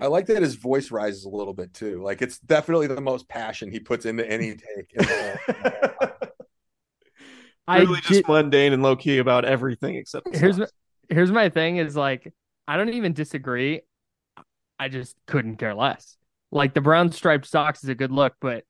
[0.00, 2.02] I like that his voice rises a little bit too.
[2.02, 4.92] Like it's definitely the most passion he puts into any take.
[4.92, 6.12] in the
[7.68, 10.66] I really just did- mundane and low-key about everything except the here's my,
[11.08, 12.32] here's my thing is like
[12.66, 13.82] I don't even disagree.
[14.78, 16.16] I just couldn't care less.
[16.52, 18.64] Like the brown striped socks is a good look, but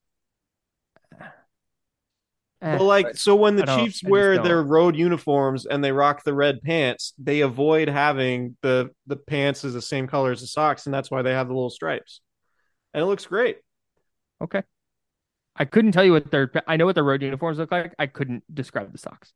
[2.61, 6.35] Eh, But like, so when the Chiefs wear their road uniforms and they rock the
[6.35, 10.87] red pants, they avoid having the the pants as the same color as the socks,
[10.87, 12.21] and that's why they have the little stripes.
[12.95, 13.59] And it looks great.
[14.43, 14.63] okay.
[15.61, 17.93] I couldn't tell you what their I know what their road uniforms look like.
[17.99, 19.33] I couldn't describe the socks.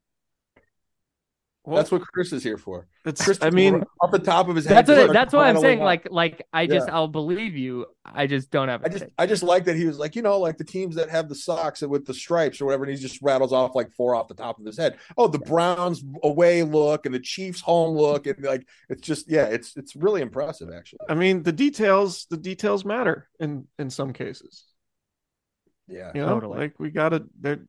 [1.64, 2.88] Well, That's what Chris is here for.
[3.04, 5.58] it's, Chris, I mean, off the top of his head, That's what that's what I'm
[5.60, 5.78] saying.
[5.78, 5.84] off.
[5.84, 6.94] Like like I just Yeah.
[6.94, 7.86] I'll believe you.
[8.04, 9.12] I just don't have I a just take.
[9.16, 11.36] I just like that he was like, you know, like the teams that have the
[11.36, 14.34] socks with the stripes or whatever, and he just rattles off like four off the
[14.34, 14.98] top of his head.
[15.16, 19.44] Oh, the Browns away look and the Chiefs home look, and like it's just yeah,
[19.44, 20.98] it's it's really impressive actually.
[21.08, 24.64] I mean, the details the details matter in in some cases.
[25.86, 26.10] Yeah.
[26.14, 26.58] You know, Totally.
[26.58, 27.60] like we gotta there.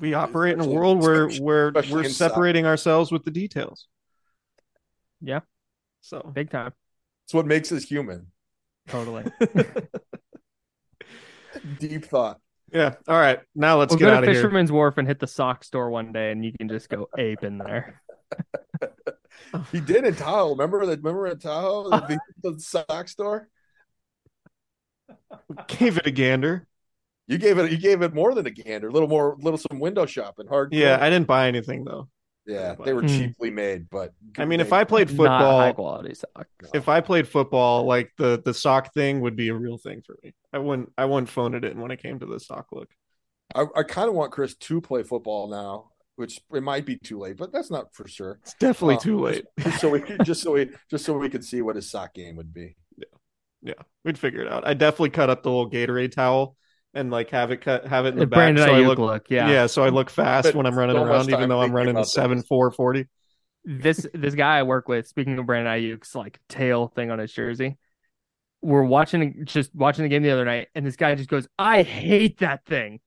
[0.00, 2.10] We operate in a world where where we're in soccer.
[2.10, 3.86] separating ourselves with the details.
[5.20, 5.40] Yeah.
[6.00, 6.72] So Big time.
[7.26, 8.28] It's what makes us human.
[8.88, 9.24] Totally.
[11.78, 12.40] Deep thought.
[12.72, 12.94] yeah.
[13.06, 13.40] All right.
[13.54, 14.42] Now let's we'll get go out to of here.
[14.42, 17.44] Fisherman's Wharf and hit the sock store one day, and you can just go ape
[17.44, 18.00] in there.
[19.72, 20.50] He did in Tahoe.
[20.50, 20.98] Remember that?
[20.98, 23.48] Remember in Tahoe, the, the sock store.
[25.66, 26.66] Gave it a gander.
[27.30, 29.78] You gave it you gave it more than a gander, a little more, little some
[29.78, 30.46] window shopping.
[30.48, 30.74] Hard.
[30.74, 32.08] Yeah, I didn't buy anything though.
[32.46, 33.06] yeah, they were Hmm.
[33.06, 36.48] cheaply made, but I mean, if I played Not high football, quality sock.
[36.74, 40.16] if I played football, like the the sock thing would be a real thing for
[40.22, 40.32] me.
[40.52, 42.88] I wouldn't I wouldn't phone it in when it came to the sock look.
[43.54, 47.18] I, I kind of want Chris to play football now, which it might be too
[47.18, 48.38] late, but that's not for sure.
[48.42, 49.44] It's definitely Uh, too late.
[49.58, 52.36] Just so we just so we just so we could see what his sock game
[52.36, 52.76] would be.
[52.96, 53.04] Yeah,
[53.62, 54.66] Yeah, we'd figure it out.
[54.66, 56.56] I definitely cut up the little Gatorade towel
[56.94, 58.98] and like have it cut have it in the The back Brandon so I look
[58.98, 59.48] look, yeah.
[59.48, 62.00] yeah, so I look fast But when I'm running around, even though I'm running a
[62.00, 62.12] this.
[62.12, 63.06] seven four forty.
[63.64, 67.32] this this guy I work with, speaking of Brandon Aiyuk's like tail thing on his
[67.32, 67.78] jersey,
[68.62, 71.82] we're watching just watching the game the other night, and this guy just goes, "I
[71.82, 73.00] hate that thing."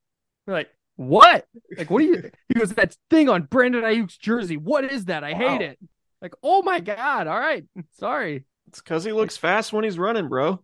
[0.47, 1.45] We're like, "What?
[1.77, 4.57] Like, what do you?" He goes, "That thing on Brandon Aiyuk's jersey.
[4.57, 5.23] What is that?
[5.23, 5.79] I hate it."
[6.21, 7.27] Like, oh my god!
[7.27, 7.65] All right,
[7.99, 8.45] sorry.
[8.67, 10.61] It's because he looks fast when he's running, bro.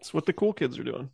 [0.00, 1.10] It's what the cool kids are doing.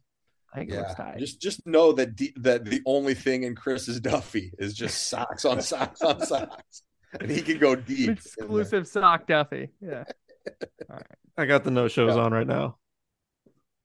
[0.52, 1.18] I think it Yeah, looks tight.
[1.18, 5.44] just just know that the, that the only thing in Chris's Duffy is just socks
[5.44, 6.82] on socks on socks,
[7.20, 8.10] and he can go deep.
[8.10, 9.68] exclusive sock Duffy.
[9.80, 10.04] Yeah,
[11.36, 12.22] I got the no shows Yeah.
[12.22, 12.78] on right now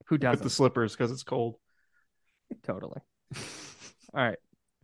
[0.08, 0.44] who doesn't?
[0.44, 1.56] the slippers because it's cold.
[2.64, 3.02] Totally.
[4.14, 4.38] All right,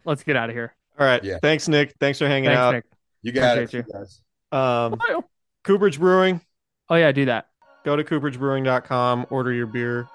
[0.05, 0.75] let's get out of here.
[0.99, 1.23] All right.
[1.23, 1.37] Yeah.
[1.41, 1.95] Thanks, Nick.
[1.99, 2.73] Thanks for hanging Thanks, out.
[2.73, 2.85] Nick.
[3.21, 4.21] You got Appreciate it, you guys.
[4.51, 4.99] Um,
[5.63, 6.41] Cooperage Brewing.
[6.89, 7.47] Oh yeah, do that.
[7.85, 10.07] Go to cooperagebrewing.com, order your beer.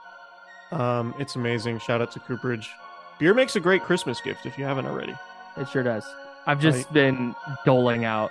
[0.75, 1.79] Um, it's amazing.
[1.79, 2.71] Shout out to Cooperage.
[3.19, 5.15] Beer makes a great Christmas gift if you haven't already.
[5.57, 6.05] It sure does.
[6.47, 8.31] I've just been doling out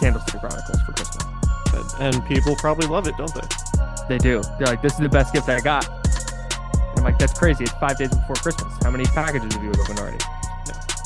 [0.00, 1.24] Candlestick Chronicles for Christmas.
[2.00, 3.46] And- people probably love it, don't they?
[4.08, 4.42] They do.
[4.58, 5.88] They're like, this is the best gift I got.
[5.88, 7.64] And I'm like, that's crazy.
[7.64, 8.72] It's five days before Christmas.
[8.82, 10.18] How many packages have you opened already?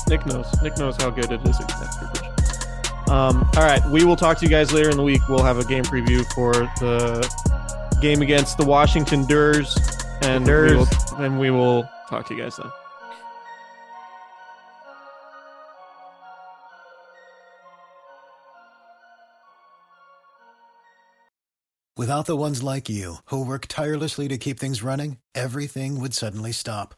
[0.09, 0.47] Nick knows.
[0.61, 3.09] Nick knows how good it is at Cooperage.
[3.09, 5.21] Um, all right, we will talk to you guys later in the week.
[5.29, 9.75] We'll have a game preview for the game against the Washington Durs,
[10.21, 12.71] and The we will, and we will talk to you guys then.
[21.97, 26.53] Without the ones like you, who work tirelessly to keep things running, everything would suddenly
[26.53, 26.95] stop.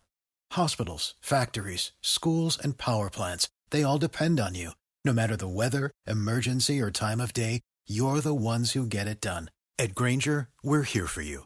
[0.51, 4.71] Hospitals, factories, schools, and power plants, they all depend on you.
[5.03, 9.19] No matter the weather, emergency, or time of day, you're the ones who get it
[9.19, 9.49] done.
[9.79, 11.45] At Grainger, we're here for you